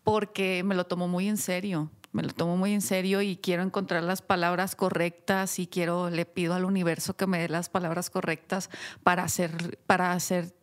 [0.05, 1.91] porque me lo tomo muy en serio.
[2.13, 6.27] Me lo tomo muy en serio y quiero encontrar las palabras correctas y quiero, le
[6.27, 8.69] pido al universo que me dé las palabras correctas
[9.03, 10.60] para hacer, para hacer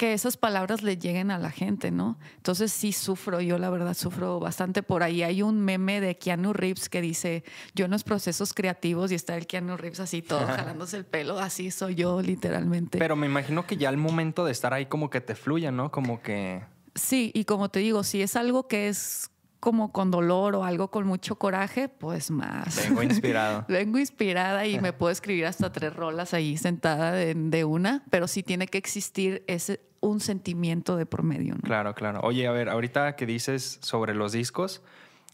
[0.00, 2.18] que esas palabras le lleguen a la gente, ¿no?
[2.36, 5.22] Entonces sí sufro, yo la verdad sufro bastante por ahí.
[5.22, 9.36] Hay un meme de Keanu Reeves que dice, yo en los procesos creativos y está
[9.36, 12.96] el Keanu Reeves así todo jalándose el pelo, así soy yo literalmente.
[12.96, 15.90] Pero me imagino que ya el momento de estar ahí como que te fluya, ¿no?
[15.90, 16.62] Como que...
[16.94, 20.90] Sí, y como te digo, si es algo que es como con dolor o algo
[20.90, 22.88] con mucho coraje, pues más.
[22.88, 23.66] Vengo inspirado.
[23.68, 28.26] Vengo inspirada y me puedo escribir hasta tres rolas ahí sentada de, de, una, pero
[28.26, 31.54] sí tiene que existir ese un sentimiento de promedio.
[31.54, 31.60] ¿no?
[31.60, 32.20] Claro, claro.
[32.22, 34.82] Oye, a ver, ahorita que dices sobre los discos,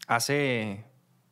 [0.07, 0.85] hace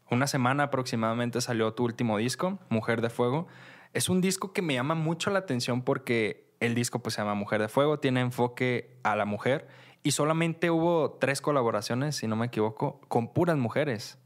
[0.10, 3.48] una semana aproximadamente salió tu último disco, Mujer de Fuego.
[3.94, 7.34] Es un disco que me llama mucho la atención porque el disco pues se llama
[7.34, 9.68] Mujer de Fuego, tiene enfoque a la mujer
[10.04, 14.20] y solamente hubo tres colaboraciones, si no me equivoco, con puras mujeres.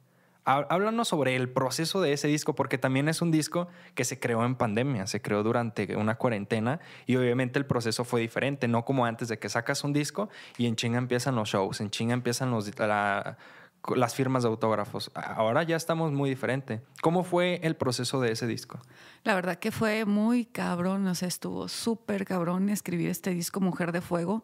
[0.50, 4.44] Háblanos sobre el proceso de ese disco, porque también es un disco que se creó
[4.46, 9.06] en pandemia, se creó durante una cuarentena y obviamente el proceso fue diferente, no como
[9.06, 12.52] antes de que sacas un disco y en chinga empiezan los shows, en chinga empiezan
[12.52, 15.12] las firmas de autógrafos.
[15.14, 16.82] Ahora ya estamos muy diferente.
[17.02, 18.80] ¿Cómo fue el proceso de ese disco?
[19.24, 23.92] La verdad que fue muy cabrón, o sea, estuvo súper cabrón escribir este disco Mujer
[23.92, 24.44] de Fuego.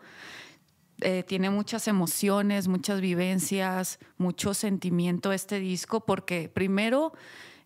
[1.01, 7.13] Eh, tiene muchas emociones, muchas vivencias, mucho sentimiento este disco, porque primero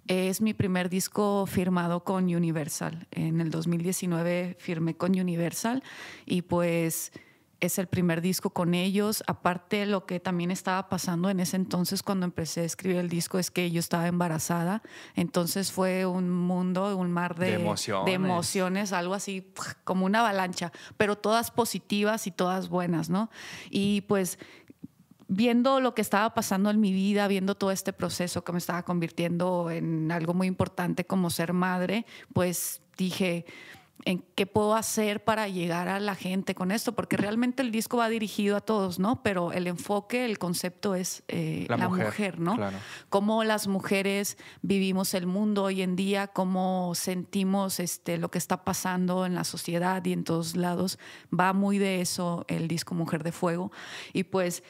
[0.08, 3.08] es mi primer disco firmado con Universal.
[3.12, 5.84] En el 2019 firmé con Universal
[6.26, 7.12] y pues
[7.60, 9.24] es el primer disco con ellos.
[9.28, 13.40] Aparte, lo que también estaba pasando en ese entonces cuando empecé a escribir el disco
[13.40, 14.82] es que yo estaba embarazada.
[15.16, 17.54] Entonces fue un mundo, un mar de,
[18.08, 18.94] emociones.
[18.94, 19.52] algo así
[19.84, 23.30] como una avalancha, pero todas positivas y todas buenas, ¿no?
[23.70, 24.40] Y pues
[25.28, 28.84] viendo lo que estaba pasando en mi vida, viendo todo este proceso que me estaba
[28.84, 33.46] convirtiendo en algo muy importante como ser madre, pues dije,
[34.06, 37.98] en qué puedo hacer para llegar a la gente con esto, porque realmente el disco
[37.98, 39.22] va dirigido a todos, ¿no?
[39.24, 42.58] Pero el enfoque, el concepto es eh, la, mujer, ¿no?
[43.10, 48.64] Cómo las mujeres vivimos el mundo hoy en día, cómo sentimos este, lo que está
[48.64, 50.98] pasando en la sociedad y en todos lados.
[51.38, 53.72] Va muy de eso el disco Mujer de Fuego.
[54.14, 54.64] Y pues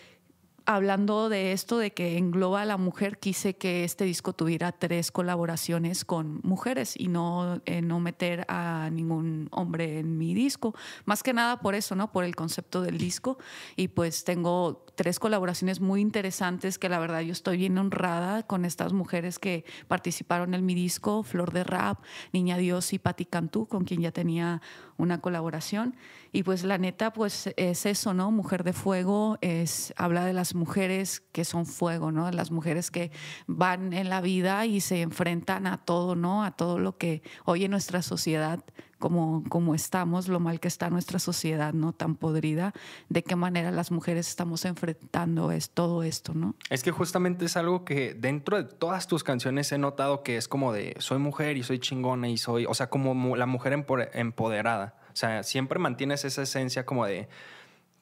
[0.69, 5.11] hablando de esto, de que engloba a la mujer, quise que este disco tuviera tres
[5.11, 10.75] colaboraciones con mujeres y no, eh, no meter a ningún hombre en mi disco.
[11.05, 12.11] Más que nada por eso, ¿no?
[12.11, 13.39] Por el concepto del disco.
[13.75, 18.65] Y pues tengo tres colaboraciones muy interesantes que la verdad yo estoy bien honrada con
[18.65, 21.99] estas mujeres que participaron en mi disco, Flor de Rap,
[22.33, 24.61] Niña Dios y Patti Cantú, con quien ya tenía
[24.97, 25.95] una colaboración.
[26.33, 28.29] Y pues la neta, pues es eso, ¿no?
[28.29, 32.29] Mujer de Fuego es, habla de las mujeres que son fuego, ¿no?
[32.31, 33.09] Las mujeres que
[33.47, 36.43] van en la vida y se enfrentan a todo, ¿no?
[36.43, 38.65] A todo lo que hoy en nuestra sociedad
[38.99, 41.93] como, como estamos, lo mal que está nuestra sociedad, ¿no?
[41.93, 42.73] Tan podrida,
[43.09, 46.55] de qué manera las mujeres estamos enfrentando es, todo esto, ¿no?
[46.69, 50.47] Es que justamente es algo que dentro de todas tus canciones he notado que es
[50.47, 53.73] como de soy mujer y soy chingona y soy, o sea, como la mujer
[54.13, 54.95] empoderada.
[55.11, 57.27] O sea, siempre mantienes esa esencia como de,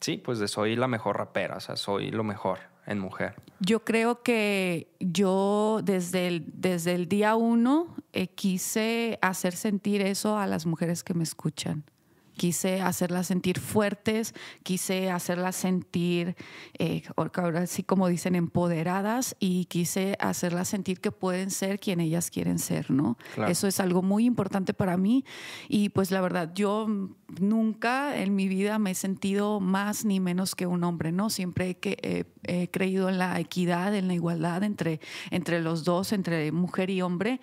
[0.02, 3.36] sí, pues de soy la mejor rapera, o sea, soy lo mejor en mujer?
[3.60, 10.38] Yo creo que yo desde el, desde el día uno eh, quise hacer sentir eso
[10.38, 11.84] a las mujeres que me escuchan
[12.38, 14.34] quise hacerlas sentir fuertes,
[14.64, 16.36] quise hacerlas sentir,
[16.80, 22.32] eh, ahora sí como dicen, empoderadas y quise hacerlas sentir que pueden ser quien ellas
[22.32, 23.18] quieren ser, ¿no?
[23.48, 25.26] Eso es algo muy importante para mí
[25.68, 26.88] y pues la verdad, yo
[27.40, 31.30] nunca en mi vida me he sentido más ni menos que un hombre, ¿no?
[31.30, 36.52] Siempre he, he creído en la equidad, en la igualdad entre, entre los dos, entre
[36.52, 37.42] mujer y hombre,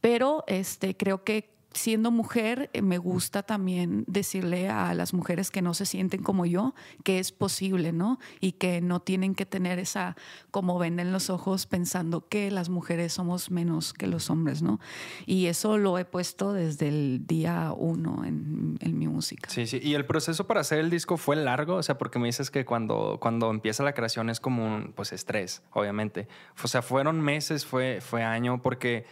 [0.00, 5.62] pero este, creo que siendo mujer, eh, me gusta también decirle a las mujeres que
[5.62, 6.74] no se sienten como yo
[7.04, 8.18] que es posible, ¿no?
[8.40, 10.16] Y que no tienen que tener esa,
[10.50, 14.80] como ven en los ojos, pensando que las mujeres somos menos que los hombres, ¿no?
[15.26, 19.50] Y eso lo he puesto desde el día uno en, mi música.
[19.50, 19.78] Sí, sí.
[19.82, 21.74] ¿Y el proceso para hacer el disco fue largo?
[21.74, 25.12] O sea, porque me dices que cuando, cuando empieza la creación es como un, pues,
[25.12, 26.28] estrés, obviamente.
[26.62, 29.04] O sea, fueron meses, fue, fue año, porque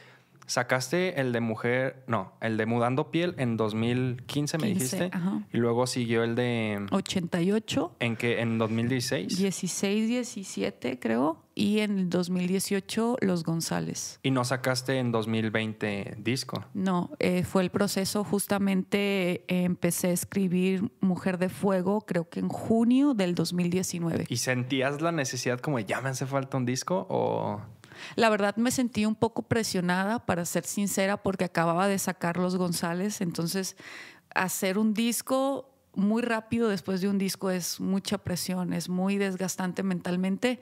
[0.46, 5.10] Sacaste el de mujer, no, el de Mudando Piel en 2015, me dijiste.
[5.52, 6.86] Y luego siguió el de.
[6.90, 7.96] 88.
[8.00, 8.40] ¿En qué?
[8.40, 9.38] ¿En 2016?
[9.38, 11.44] 16, 17, creo.
[11.54, 14.18] Y en 2018, Los González.
[14.22, 16.64] ¿Y no sacaste en 2020 disco?
[16.74, 18.24] No, eh, fue el proceso.
[18.24, 24.26] Justamente eh, empecé a escribir Mujer de Fuego, creo que en junio del 2019.
[24.28, 27.60] ¿Y sentías la necesidad como ya me hace falta un disco o.?
[28.16, 32.56] La verdad me sentí un poco presionada, para ser sincera, porque acababa de sacar Los
[32.56, 33.76] González, entonces
[34.34, 39.82] hacer un disco muy rápido después de un disco es mucha presión, es muy desgastante
[39.82, 40.60] mentalmente,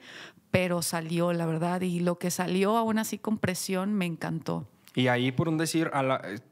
[0.51, 4.67] pero salió, la verdad, y lo que salió aún así con presión me encantó.
[4.95, 5.89] Y ahí, por un decir,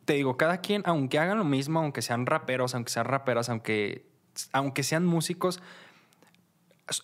[0.05, 4.09] te digo, cada quien, aunque hagan lo mismo, aunque sean raperos, aunque sean raperas, aunque,
[4.51, 5.61] aunque sean músicos,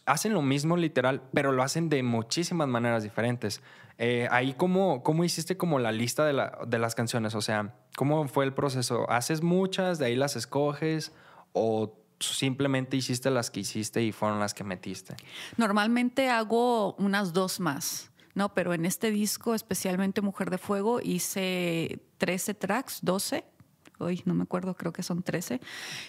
[0.06, 3.62] hacen lo mismo literal, pero lo hacen de muchísimas maneras diferentes.
[3.98, 7.36] Eh, ahí, ¿cómo, ¿cómo hiciste como la lista de, la, de las canciones?
[7.36, 9.10] O sea, ¿cómo fue el proceso?
[9.10, 11.14] ¿Haces muchas, de ahí las escoges?
[11.54, 15.16] ¿O simplemente hiciste las que hiciste y fueron las que metiste?
[15.58, 18.12] Normalmente hago unas dos más.
[18.36, 23.44] No, pero en este disco, especialmente Mujer de Fuego, hice 13 tracks, 12.
[23.98, 25.60] Hoy no me acuerdo, creo que son 13.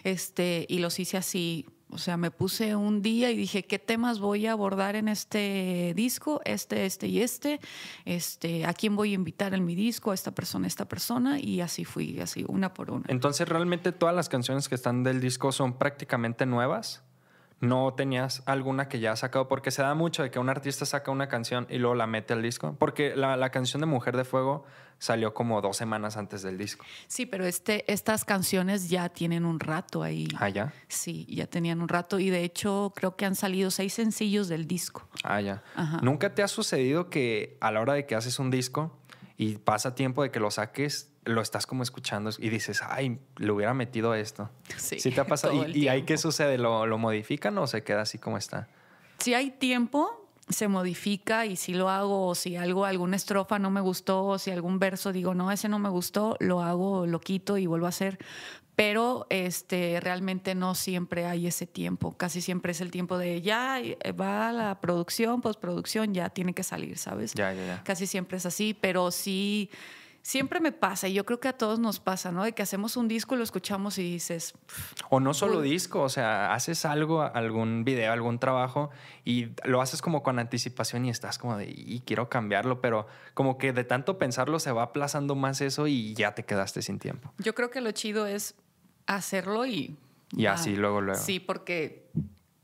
[0.04, 4.18] Este, y los hice así o sea, me puse un día y dije, ¿qué temas
[4.18, 6.40] voy a abordar en este disco?
[6.44, 7.60] Este, este y este.
[8.04, 10.10] este ¿A quién voy a invitar en mi disco?
[10.10, 11.40] A esta persona, esta persona.
[11.40, 13.04] Y así fui, así, una por una.
[13.08, 17.02] Entonces, ¿realmente todas las canciones que están del disco son prácticamente nuevas?
[17.60, 19.48] ¿No tenías alguna que ya has sacado?
[19.48, 22.34] Porque se da mucho de que un artista saca una canción y luego la mete
[22.34, 22.76] al disco.
[22.78, 24.64] Porque la, la canción de Mujer de Fuego
[24.98, 26.84] salió como dos semanas antes del disco.
[27.06, 30.28] Sí, pero este, estas canciones ya tienen un rato ahí.
[30.38, 30.72] Ah, ya.
[30.88, 34.66] Sí, ya tenían un rato y de hecho creo que han salido seis sencillos del
[34.66, 35.08] disco.
[35.22, 35.62] Ah, ya.
[36.02, 38.98] ¿Nunca te ha sucedido que a la hora de que haces un disco
[39.36, 43.52] y pasa tiempo de que lo saques, lo estás como escuchando y dices, ay, le
[43.52, 44.50] hubiera metido esto?
[44.76, 44.98] Sí.
[44.98, 45.68] ¿Sí te ha pasado?
[45.68, 46.58] ¿Y, y ahí qué sucede?
[46.58, 48.68] ¿Lo, ¿Lo modifican o se queda así como está?
[49.18, 50.17] Si hay tiempo,
[50.48, 54.38] se modifica y si lo hago, o si algo, alguna estrofa no me gustó, o
[54.38, 57.86] si algún verso digo, no, ese no me gustó, lo hago, lo quito y vuelvo
[57.86, 58.18] a hacer.
[58.76, 62.16] Pero este, realmente no siempre hay ese tiempo.
[62.16, 66.62] Casi siempre es el tiempo de ya eh, va la producción, postproducción, ya tiene que
[66.62, 67.34] salir, ¿sabes?
[67.34, 67.82] Ya, ya, ya.
[67.82, 69.68] Casi siempre es así, pero sí
[70.22, 72.44] siempre me pasa, y yo creo que a todos nos pasa, ¿no?
[72.44, 74.54] De que hacemos un disco y lo escuchamos y dices...
[75.10, 78.90] O no solo disco, o sea, haces algo, algún video, algún trabajo
[79.24, 83.58] y lo haces como con anticipación y estás como de, y quiero cambiarlo, pero como
[83.58, 87.32] que de tanto pensarlo se va aplazando más eso y ya te quedaste sin tiempo.
[87.38, 88.54] Yo creo que lo chido es
[89.06, 89.96] hacerlo y...
[90.32, 91.18] Y así, luego, luego.
[91.18, 92.10] Sí, porque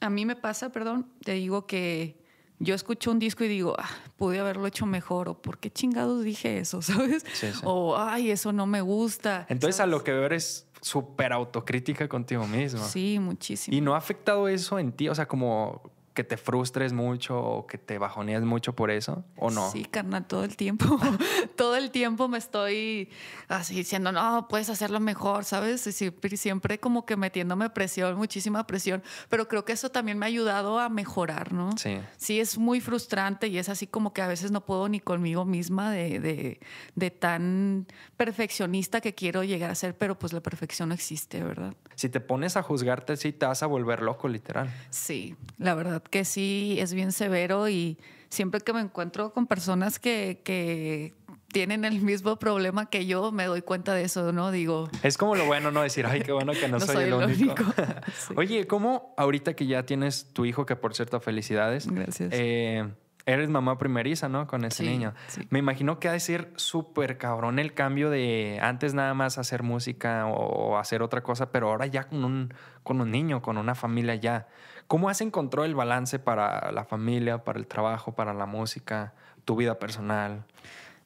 [0.01, 2.23] a mí me pasa, perdón, te digo que
[2.59, 6.25] yo escucho un disco y digo, ah, pude haberlo hecho mejor, o ¿por qué chingados
[6.25, 6.83] dije eso?
[6.83, 7.25] ¿Sabes?
[7.65, 9.47] O, ay, eso no me gusta.
[9.49, 12.85] Entonces, a lo que veo eres súper autocrítica contigo mismo.
[12.85, 13.77] Sí, muchísimo.
[13.77, 15.09] ¿Y no ha afectado eso en ti?
[15.09, 15.83] O sea, como
[16.15, 19.71] que te frustres mucho o que te bajonees mucho por eso o no?
[19.73, 20.87] Sí, carnal, todo el tiempo.
[21.57, 23.11] todo el tiempo me estoy
[23.49, 25.85] así diciendo, no, puedes hacerlo mejor, ¿sabes?
[25.87, 29.03] Y siempre, como que metiéndome presión, muchísima presión.
[29.29, 31.77] Pero creo que eso también me ha ayudado a mejorar, ¿no?
[31.77, 31.99] Sí.
[32.17, 35.45] Sí, es muy frustrante y es así como que a veces no puedo ni conmigo
[35.45, 36.61] misma de, de,
[36.95, 41.75] de tan perfeccionista que quiero llegar a ser, pero pues la perfección no existe, ¿verdad?
[41.97, 44.73] Si te pones a juzgarte, sí te vas a volver loco, literal.
[44.91, 47.99] Sí, la verdad que sí es bien severo y
[48.29, 51.15] siempre que me encuentro con personas que, que
[51.55, 54.51] tienen el mismo problema que yo, me doy cuenta de eso, ¿no?
[54.51, 54.89] Digo.
[55.05, 55.83] Es como lo bueno, ¿no?
[55.83, 57.65] Decir, ay, qué bueno que no, soy, el único.
[58.37, 61.87] Oye, ¿cómo ahorita que ya tienes tu hijo, que por cierto, felicidades?
[61.87, 62.31] Gracias.
[62.33, 62.85] Eh,
[63.25, 64.49] eres mamá primeriza, ¿no?
[64.49, 65.15] Con ese niño.
[65.51, 69.63] Me imagino que ha de ser súper cabrón el cambio de antes nada más hacer
[69.63, 73.77] música o hacer otra cosa, pero ahora ya con un, con un niño, con una
[73.77, 74.49] familia ya.
[74.87, 79.15] ¿Cómo has encontrado el balance para la familia, para el trabajo, para la música,
[79.45, 80.45] tu vida personal?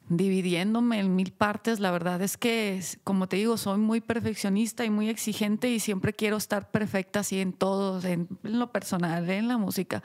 [0.09, 1.79] dividiéndome en mil partes.
[1.79, 6.13] La verdad es que, como te digo, soy muy perfeccionista y muy exigente y siempre
[6.13, 10.03] quiero estar perfecta así en todo, en, lo personal, en la música.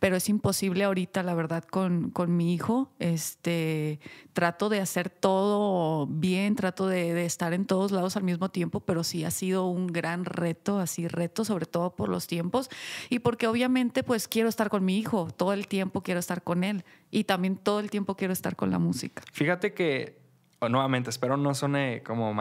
[0.00, 2.90] Pero es imposible ahorita, la verdad, con, con mi hijo.
[2.98, 4.00] Este,
[4.34, 9.04] trato de hacer todo bien, trato de, estar en todos lados al mismo tiempo, pero
[9.04, 12.68] sí ha sido un gran reto, así reto, sobre todo por los tiempos
[13.08, 16.64] y porque obviamente pues quiero estar con mi hijo, todo el tiempo quiero estar con
[16.64, 19.22] él y también todo el tiempo quiero estar con la música.
[19.32, 20.23] Fíjate que
[20.68, 22.34] nuevamente, espero no suene como,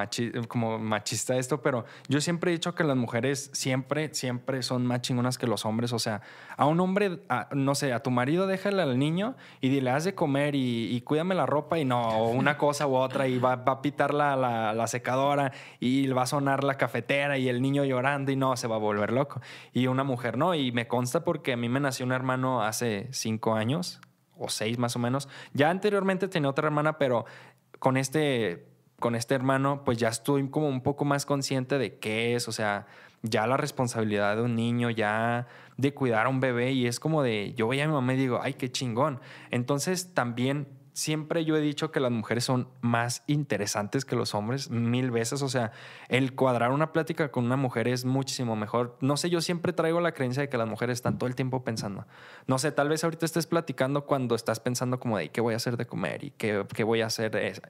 [0.48, 5.02] como machista esto, pero yo siempre he dicho que las mujeres siempre, siempre son más
[5.02, 5.94] chingonas que los hombres.
[5.94, 6.22] O sea,
[6.58, 7.20] a un hombre,
[7.52, 11.36] no sé, a tu marido déjale al niño y dile, haz de comer y, cuídame
[11.36, 15.52] la ropa y no, una cosa u otra y va, a pitar la, la, secadora
[15.80, 18.80] y va a sonar la cafetera y el niño llorando y no, se va a
[18.80, 19.42] volver loco.
[19.74, 23.08] Y una mujer no, y me consta porque a mí me nació un hermano hace
[23.12, 24.00] cinco años
[24.38, 25.30] o seis más o menos.
[25.54, 27.26] Ya anteriormente tenía otra hermana, pero
[27.84, 28.66] con este,
[28.98, 32.54] con este hermano, pues ya estoy como un poco más consciente de qué es, o
[32.54, 32.88] sea,
[33.24, 37.24] ya la responsabilidad de un niño, ya de cuidar a un bebé y es como
[37.24, 39.20] de, yo voy a mi mamá y digo, ay, qué chingón.
[39.52, 44.70] Entonces también siempre yo he dicho que las mujeres son más interesantes que los hombres,
[44.70, 45.42] mil veces.
[45.42, 45.72] O sea,
[46.08, 48.98] el cuadrar una plática con una mujer es muchísimo mejor.
[49.02, 51.64] No sé, yo siempre traigo la creencia de que las mujeres están todo el tiempo
[51.64, 52.06] pensando.
[52.48, 55.58] No sé, tal vez ahorita estés platicando cuando estás pensando como de qué voy a
[55.58, 57.62] hacer de comer y qué, qué voy a hacer,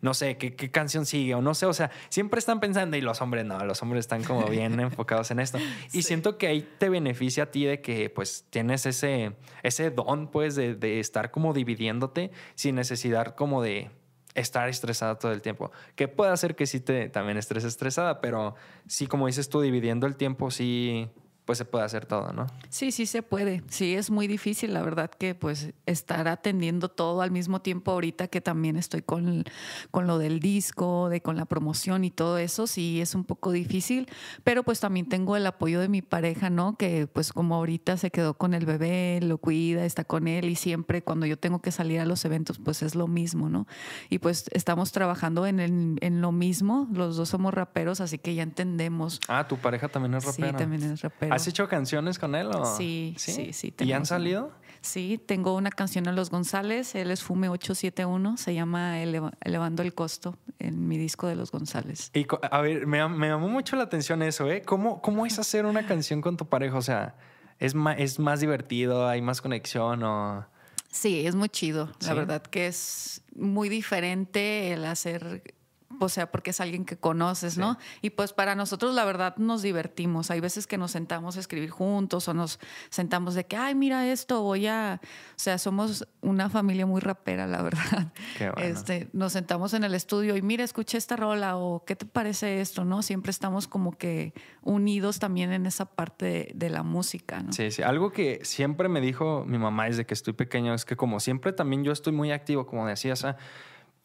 [0.00, 1.66] no sé, qué, qué, canción sigue o no sé.
[1.66, 5.30] O sea, siempre están pensando y los hombres no, los hombres están como bien enfocados
[5.30, 5.58] en esto.
[5.92, 10.28] Y siento que ahí te beneficia a ti de que pues tienes ese, ese don
[10.28, 12.32] pues de, de estar como dividiéndote
[12.64, 13.90] sin necesidad como de
[14.34, 15.70] estar estresada todo el tiempo.
[15.96, 18.54] Que puede hacer que sí te también estés estresada, pero
[18.86, 21.10] sí, como dices tú, dividiendo el tiempo, sí
[21.44, 22.46] pues se puede hacer todo, ¿no?
[22.70, 23.62] Sí, sí se puede.
[23.68, 28.28] Sí, es muy difícil, la verdad que pues estar atendiendo todo al mismo tiempo ahorita
[28.28, 29.44] que también estoy con,
[29.90, 33.52] con lo del disco, de con la promoción y todo eso, sí es un poco
[33.52, 34.08] difícil,
[34.42, 36.76] pero pues también tengo el apoyo de mi pareja, ¿no?
[36.76, 40.56] Que pues como ahorita se quedó con el bebé, lo cuida, está con él y
[40.56, 43.66] siempre cuando yo tengo que salir a los eventos pues es lo mismo, ¿no?
[44.08, 48.42] Y pues estamos trabajando en, en lo mismo, los dos somos raperos, así que ya
[48.42, 49.20] entendemos.
[49.28, 50.48] Ah, tu pareja también es rapera.
[50.48, 51.33] Sí, también es rapera.
[51.34, 52.48] ¿Has hecho canciones con él?
[52.48, 52.64] O?
[52.76, 53.74] Sí, sí, sí.
[53.78, 54.52] ¿Y han salido?
[54.84, 59.94] Sí, tengo una canción a Los González, él es Fume 871, se llama Elevando el
[59.94, 62.10] Costo en mi disco de Los González.
[62.12, 64.60] Y a ver, me, llamó mucho la atención eso, ¿eh?
[64.60, 66.76] ¿Cómo, ¿Cómo es hacer una canción con tu pareja?
[66.76, 67.14] O sea,
[67.58, 69.08] ¿es más, es más divertido?
[69.08, 70.46] ¿Hay más conexión o...?
[70.90, 71.90] Sí, es muy chido.
[72.02, 75.54] La verdad que es muy diferente el hacer
[76.00, 77.78] o sea, porque es alguien que conoces, ¿no?
[78.02, 80.30] Y pues para nosotros la verdad nos divertimos.
[80.30, 82.58] Hay veces que nos sentamos a escribir juntos o nos
[82.90, 87.46] sentamos de que, ay, mira esto, voy a, o sea, somos una familia muy rapera,
[87.46, 88.12] la verdad.
[88.38, 88.68] Qué bueno.
[88.68, 92.60] este, nos sentamos en el estudio y mira, escuché esta rola o qué te parece
[92.60, 93.02] esto, ¿no?
[93.02, 97.52] Siempre estamos como que unidos también en esa parte de, la música, ¿no?
[97.52, 97.82] Sí, sí.
[97.82, 101.52] Algo que siempre me dijo mi mamá desde que estoy pequeño es que como siempre
[101.52, 103.36] también yo estoy muy activo, como decías, o sea,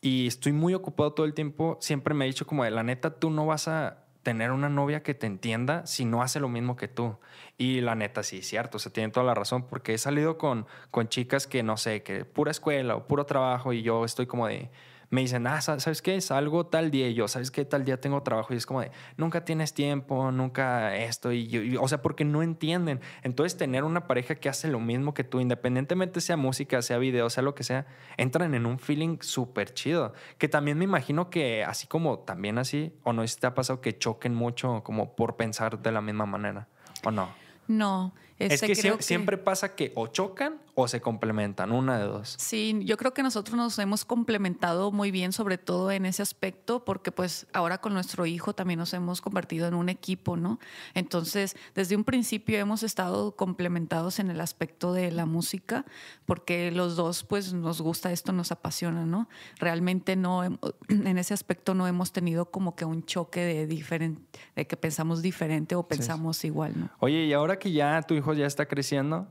[0.02, 3.20] y estoy muy ocupado todo el tiempo, siempre me ha dicho como de la neta,
[3.20, 6.76] tú no vas a tener una novia que te entienda si no hace lo mismo
[6.76, 7.18] que tú.
[7.58, 10.68] Y la neta, sí, cierto, o sea, tiene toda la razón, porque he salido con,
[10.92, 14.48] con chicas que no sé, que pura escuela o puro trabajo y yo estoy como
[14.48, 14.70] de,
[15.10, 16.22] me dicen, ah, ¿sabes qué?
[16.22, 17.66] Salgo tal día y yo, ¿sabes qué?
[17.66, 21.82] Tal día tengo trabajo y es como de, nunca tienes tiempo, nunca esto, y, yo,
[21.82, 23.02] o sea, porque no entienden.
[23.24, 27.30] Entonces, tener una pareja que hace lo mismo que tú, independientemente sea música, sea video,
[27.30, 27.88] sea lo que sea,
[28.18, 30.14] entran en un feeling súper chido.
[30.38, 33.56] Que también me imagino que así como también así, o no sé si te ha
[33.56, 36.68] pasado que choquen mucho como por pensar de la misma manera,
[37.04, 37.30] ¿o no?
[37.68, 38.14] No.
[38.40, 42.36] es que, siempre pasa que o chocan o se complementan, una de dos.
[42.38, 46.86] Sí, yo creo que nosotros nos hemos complementado muy bien, sobre todo en ese aspecto,
[46.86, 50.60] porque pues ahora con nuestro hijo también nos hemos convertido en un equipo, ¿no?
[50.94, 55.86] Entonces, desde un principio hemos estado complementados en el aspecto de la música,
[56.26, 59.28] porque los dos pues nos gusta esto, nos apasiona, ¿no?
[59.58, 60.44] Realmente no,
[60.88, 64.22] en ese aspecto no hemos tenido como que un choque de, diferente,
[64.56, 66.90] de que pensamos diferente o pensamos igual, ¿no?
[67.00, 69.28] Oye, y ahora que ya tu hijo ya está creciendo,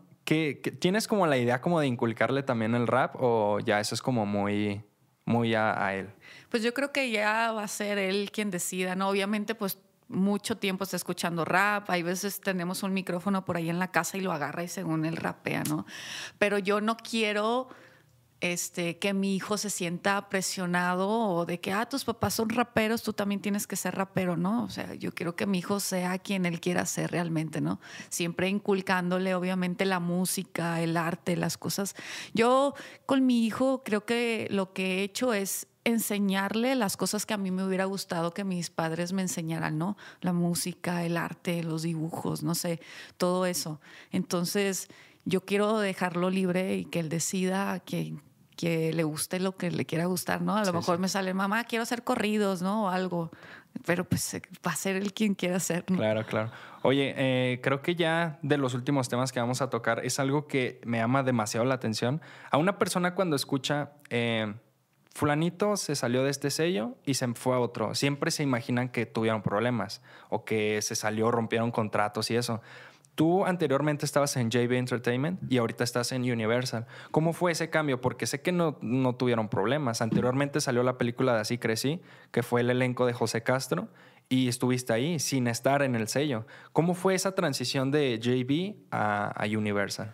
[0.78, 4.26] tienes como la idea como de inculcarle también el rap o ya eso es como
[4.26, 4.82] muy,
[5.24, 6.10] muy a, él?
[6.50, 9.08] Pues yo creo que ya va a ser él quien decida, ¿no?
[9.08, 13.78] Obviamente, pues mucho tiempo está escuchando rap, hay veces tenemos un micrófono por ahí en
[13.78, 15.86] la casa y lo agarra y según él rapea, ¿no?
[16.38, 17.68] Pero yo no quiero
[18.40, 23.02] este, que mi hijo se sienta presionado o de que, ah, tus papás son raperos,
[23.02, 24.64] tú también tienes que ser rapero, ¿no?
[24.64, 27.80] O sea, yo quiero que mi hijo sea quien él quiera ser realmente, ¿no?
[28.10, 31.96] Siempre inculcándole, obviamente, la música, el arte, las cosas.
[32.32, 32.74] Yo
[33.06, 37.38] con mi hijo creo que lo que he hecho es enseñarle las cosas que a
[37.38, 39.96] mí me hubiera gustado que mis padres me enseñaran, ¿no?
[40.20, 42.80] La música, el arte, los dibujos, no sé,
[43.16, 43.80] todo eso.
[44.12, 44.88] Entonces,
[45.24, 48.14] yo quiero dejarlo libre y que él decida que
[48.58, 50.56] que le guste lo que le quiera gustar, ¿no?
[50.56, 52.86] A lo mejor me sale, mamá, quiero hacer corridos, ¿no?
[52.86, 53.30] O algo.
[53.86, 55.84] Pero pues eh, va a ser él quien quiera hacer.
[55.84, 56.50] Claro, claro.
[56.82, 60.48] Oye, eh, creo que ya de los últimos temas que vamos a tocar es algo
[60.48, 62.20] que me llama demasiado la atención.
[62.50, 64.52] A una persona cuando escucha, eh,
[65.14, 69.06] fulanito se salió de este sello y se fue a otro, siempre se imaginan que
[69.06, 72.60] tuvieron problemas o que se salió, rompieron contratos y eso.
[73.18, 76.86] Tú anteriormente estabas en JB Entertainment y ahorita estás en Universal.
[77.10, 78.00] ¿Cómo fue ese cambio?
[78.00, 80.02] Porque sé que no, no tuvieron problemas.
[80.02, 82.00] Anteriormente salió la película de Así Crecí,
[82.30, 83.88] que fue el elenco de José Castro,
[84.28, 86.46] y estuviste ahí sin estar en el sello.
[86.72, 90.12] ¿Cómo fue esa transición de JB a, a Universal?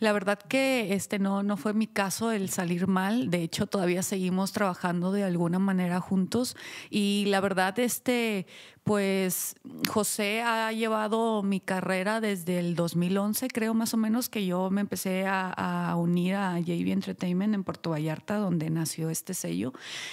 [0.00, 3.30] La verdad que este no, no fue mi caso el salir mal.
[3.30, 6.56] De hecho, todavía seguimos trabajando de alguna manera juntos.
[6.90, 8.46] Y la verdad, este,
[8.84, 9.56] pues
[9.88, 14.82] José ha llevado mi carrera desde el 2011, creo más o menos, que yo me
[14.82, 19.72] empecé a, unir a JV Entertainment en Puerto Vallarta, donde nació este sello.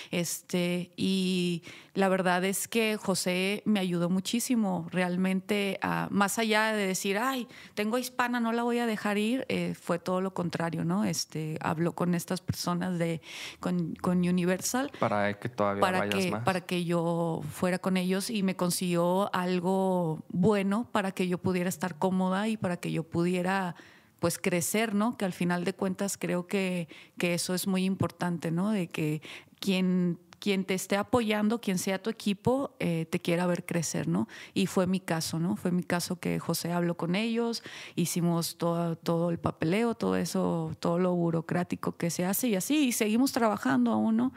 [0.09, 1.63] Este, y
[1.93, 5.77] la verdad es que José me ayudó muchísimo, realmente,
[6.09, 9.99] más allá de decir, ay, tengo hispana, no la voy a dejar ir, eh, fue
[9.99, 11.03] todo lo contrario, ¿no?
[11.03, 13.21] Este, habló con estas personas de,
[13.59, 14.91] con, Universal.
[14.99, 16.43] Para que todavía para vayas que, más.
[16.43, 21.67] Para que yo fuera con ellos y me consiguió algo bueno para que yo pudiera
[21.67, 23.75] estar cómoda y para que yo pudiera
[24.19, 25.17] pues crecer, ¿no?
[25.17, 26.87] Que al final de cuentas creo que,
[27.17, 28.69] que eso es muy importante, ¿no?
[28.69, 29.23] De que
[29.59, 34.27] quien quien te esté apoyando, quien sea tu equipo, eh, te quiera ver crecer, ¿no?
[34.53, 35.55] Y fue mi caso, ¿no?
[35.55, 37.63] Fue mi caso que José habló con ellos,
[37.95, 42.87] hicimos todo, todo el papeleo, todo eso, todo lo burocrático que se hace y así,
[42.87, 44.33] y seguimos trabajando aún, ¿no?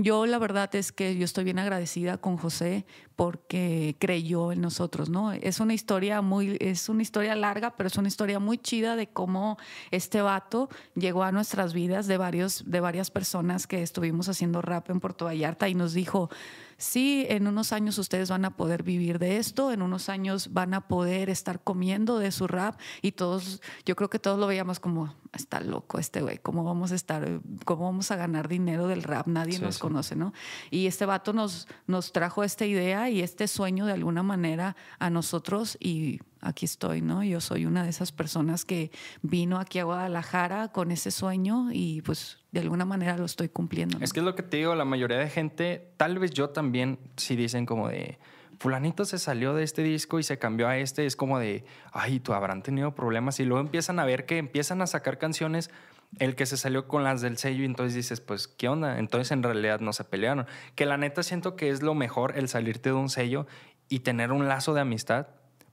[0.00, 2.86] Yo la verdad es que yo estoy bien agradecida con José
[3.16, 5.32] porque creyó en nosotros, ¿no?
[5.32, 9.08] Es una historia muy, es una historia larga, pero es una historia muy chida de
[9.08, 9.58] cómo
[9.90, 14.88] este vato llegó a nuestras vidas de varios, de varias personas que estuvimos haciendo rap
[14.88, 16.30] en Puerto Vallarta y nos dijo,
[16.78, 20.72] sí, en unos años ustedes van a poder vivir de esto, en unos años van
[20.72, 24.80] a poder estar comiendo de su rap y todos, yo creo que todos lo veíamos
[24.80, 29.02] como, está loco este güey, ¿cómo vamos a estar, cómo vamos a ganar dinero del
[29.02, 29.26] rap?
[29.26, 30.32] Nadie nos conoce, ¿no?
[30.70, 35.10] Y este vato nos, nos trajo esta idea y este sueño de alguna manera a
[35.10, 37.22] nosotros y aquí estoy, ¿no?
[37.22, 38.90] Yo soy una de esas personas que
[39.22, 43.98] vino aquí a Guadalajara con ese sueño y pues de alguna manera lo estoy cumpliendo.
[44.00, 46.98] Es que es lo que te digo, la mayoría de gente, tal vez yo también,
[47.16, 48.18] si dicen como de,
[48.58, 52.20] fulanito se salió de este disco y se cambió a este, es como de, ay,
[52.20, 55.70] tú habrán tenido problemas y luego empiezan a ver que empiezan a sacar canciones.
[56.18, 58.98] El que se salió con las del sello y entonces dices, pues, ¿qué onda?
[58.98, 60.46] Entonces en realidad no se pelearon.
[60.74, 63.46] Que la neta siento que es lo mejor el salirte de un sello
[63.90, 65.26] y tener un lazo de amistad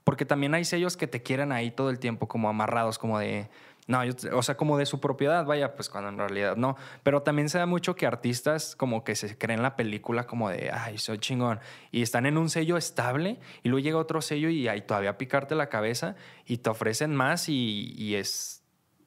[0.06, 3.50] porque también hay sellos que te quieren ahí todo el tiempo como amarrados, como de...
[3.88, 4.02] No,
[4.32, 6.76] o sea, como de su propiedad, vaya, pues cuando en realidad no.
[7.02, 10.70] Pero también se da mucho que artistas como que se creen la película como de,
[10.72, 11.58] ay, soy chingón.
[11.90, 15.56] Y están en un sello estable y luego llega otro sello y ahí todavía picarte
[15.56, 16.14] la cabeza
[16.46, 18.62] y te ofrecen más y, y es...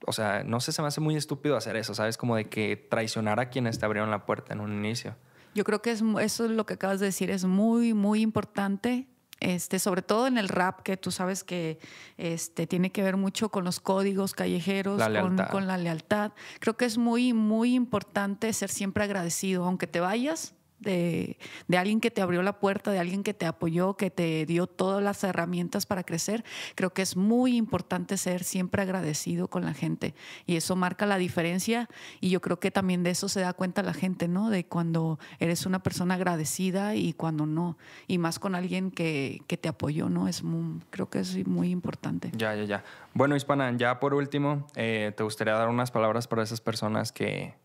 [0.06, 2.18] O sea, no sé, se me hace muy estúpido hacer eso, ¿sabes?
[2.18, 5.16] Como de que traicionar a quienes te abrieron la puerta en un inicio.
[5.56, 9.08] Yo creo que es, eso es lo que acabas de decir, es muy, muy importante
[9.40, 11.80] este, sobre todo en el rap, que tú sabes que
[12.18, 16.34] este, tiene que ver mucho con los códigos callejeros, con, con, la lealtad.
[16.60, 21.38] Creo que es muy, muy importante ser siempre agradecido, aunque te vayas, de,
[21.78, 25.04] alguien que te abrió la puerta, de alguien que te apoyó, que te dio todas
[25.04, 26.44] las herramientas para crecer,
[26.76, 30.14] creo que es muy importante ser siempre agradecido con la gente
[30.46, 31.90] y eso marca la diferencia
[32.22, 34.50] y yo creo que también de eso se da cuenta la gente, ¿no?
[34.50, 37.78] De cuando eres una persona agradecida y cuando no,
[38.08, 40.28] y más con alguien que, te apoyó, ¿no?
[40.28, 40.44] Es
[40.90, 42.32] creo que es muy importante.
[42.36, 42.84] Ya, ya, ya.
[43.14, 47.56] Bueno, Hispana, ya por último, eh, ¿te gustaría dar unas palabras para esas personas que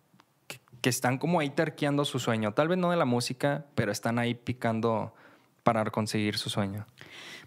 [0.85, 2.53] que están como ahí terqueando su sueño.
[2.53, 5.14] Tal vez no de la música, pero están ahí picando
[5.62, 6.85] para conseguir su sueño.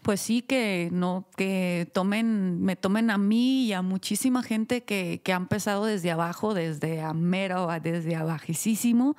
[0.01, 5.21] Pues sí, que no, que tomen, me tomen a mí y a muchísima gente que,
[5.23, 9.15] que ha empezado desde abajo, desde a mero, desde abajísimo,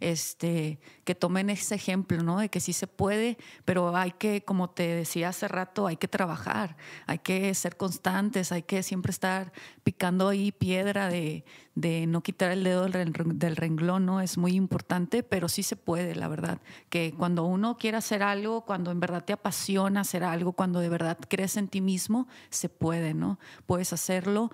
[0.00, 2.38] este, que tomen ese ejemplo, ¿no?
[2.38, 6.08] De que sí se puede, pero hay que, como te decía hace rato, hay que
[6.08, 6.76] trabajar,
[7.06, 11.44] hay que ser constantes, hay que siempre estar picando ahí piedra de,
[11.74, 14.20] de no quitar el dedo del renglón, ¿no?
[14.20, 16.60] Es muy importante, pero sí se puede, la verdad.
[16.88, 20.88] Que cuando uno quiere hacer algo, cuando en verdad te apasiona hacer algo, cuando de
[20.88, 23.38] verdad crees en ti mismo, se puede, ¿no?
[23.66, 24.50] Puedes hacerlo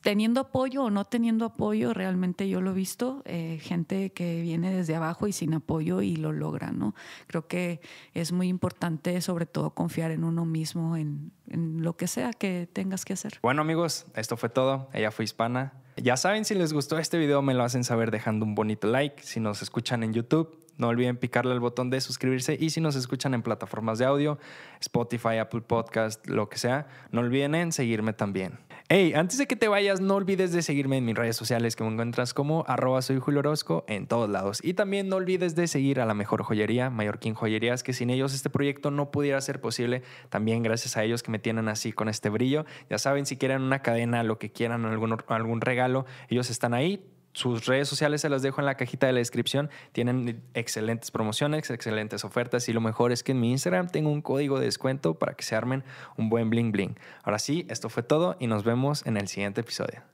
[0.00, 4.74] teniendo apoyo o no teniendo apoyo, realmente yo lo he visto, eh, gente que viene
[4.74, 6.94] desde abajo y sin apoyo y lo logra, ¿no?
[7.26, 7.80] Creo que
[8.12, 12.68] es muy importante sobre todo confiar en uno mismo, en, en lo que sea que
[12.72, 13.38] tengas que hacer.
[13.42, 14.88] Bueno amigos, esto fue todo.
[14.92, 15.72] Ella fue hispana.
[15.96, 19.22] Ya saben, si les gustó este video me lo hacen saber dejando un bonito like.
[19.22, 22.96] Si nos escuchan en YouTube, no olviden picarle al botón de suscribirse y si nos
[22.96, 24.38] escuchan en plataformas de audio,
[24.80, 28.58] Spotify, Apple Podcast, lo que sea, no olviden en seguirme también.
[28.90, 31.82] Hey, antes de que te vayas, no olvides de seguirme en mis redes sociales que
[31.82, 34.60] me encuentras como arroba soy Julio Orozco en todos lados.
[34.62, 38.34] Y también no olvides de seguir a la mejor joyería, Mallorquín Joyerías, que sin ellos
[38.34, 40.02] este proyecto no pudiera ser posible.
[40.28, 42.66] También gracias a ellos que me tienen así con este brillo.
[42.90, 47.02] Ya saben, si quieren una cadena, lo que quieran, algún, algún regalo, ellos están ahí
[47.34, 49.68] sus redes sociales se las dejo en la cajita de la descripción.
[49.92, 54.22] Tienen excelentes promociones, excelentes ofertas y lo mejor es que en mi Instagram tengo un
[54.22, 55.84] código de descuento para que se armen
[56.16, 56.96] un buen bling bling.
[57.22, 60.13] Ahora sí, esto fue todo y nos vemos en el siguiente episodio.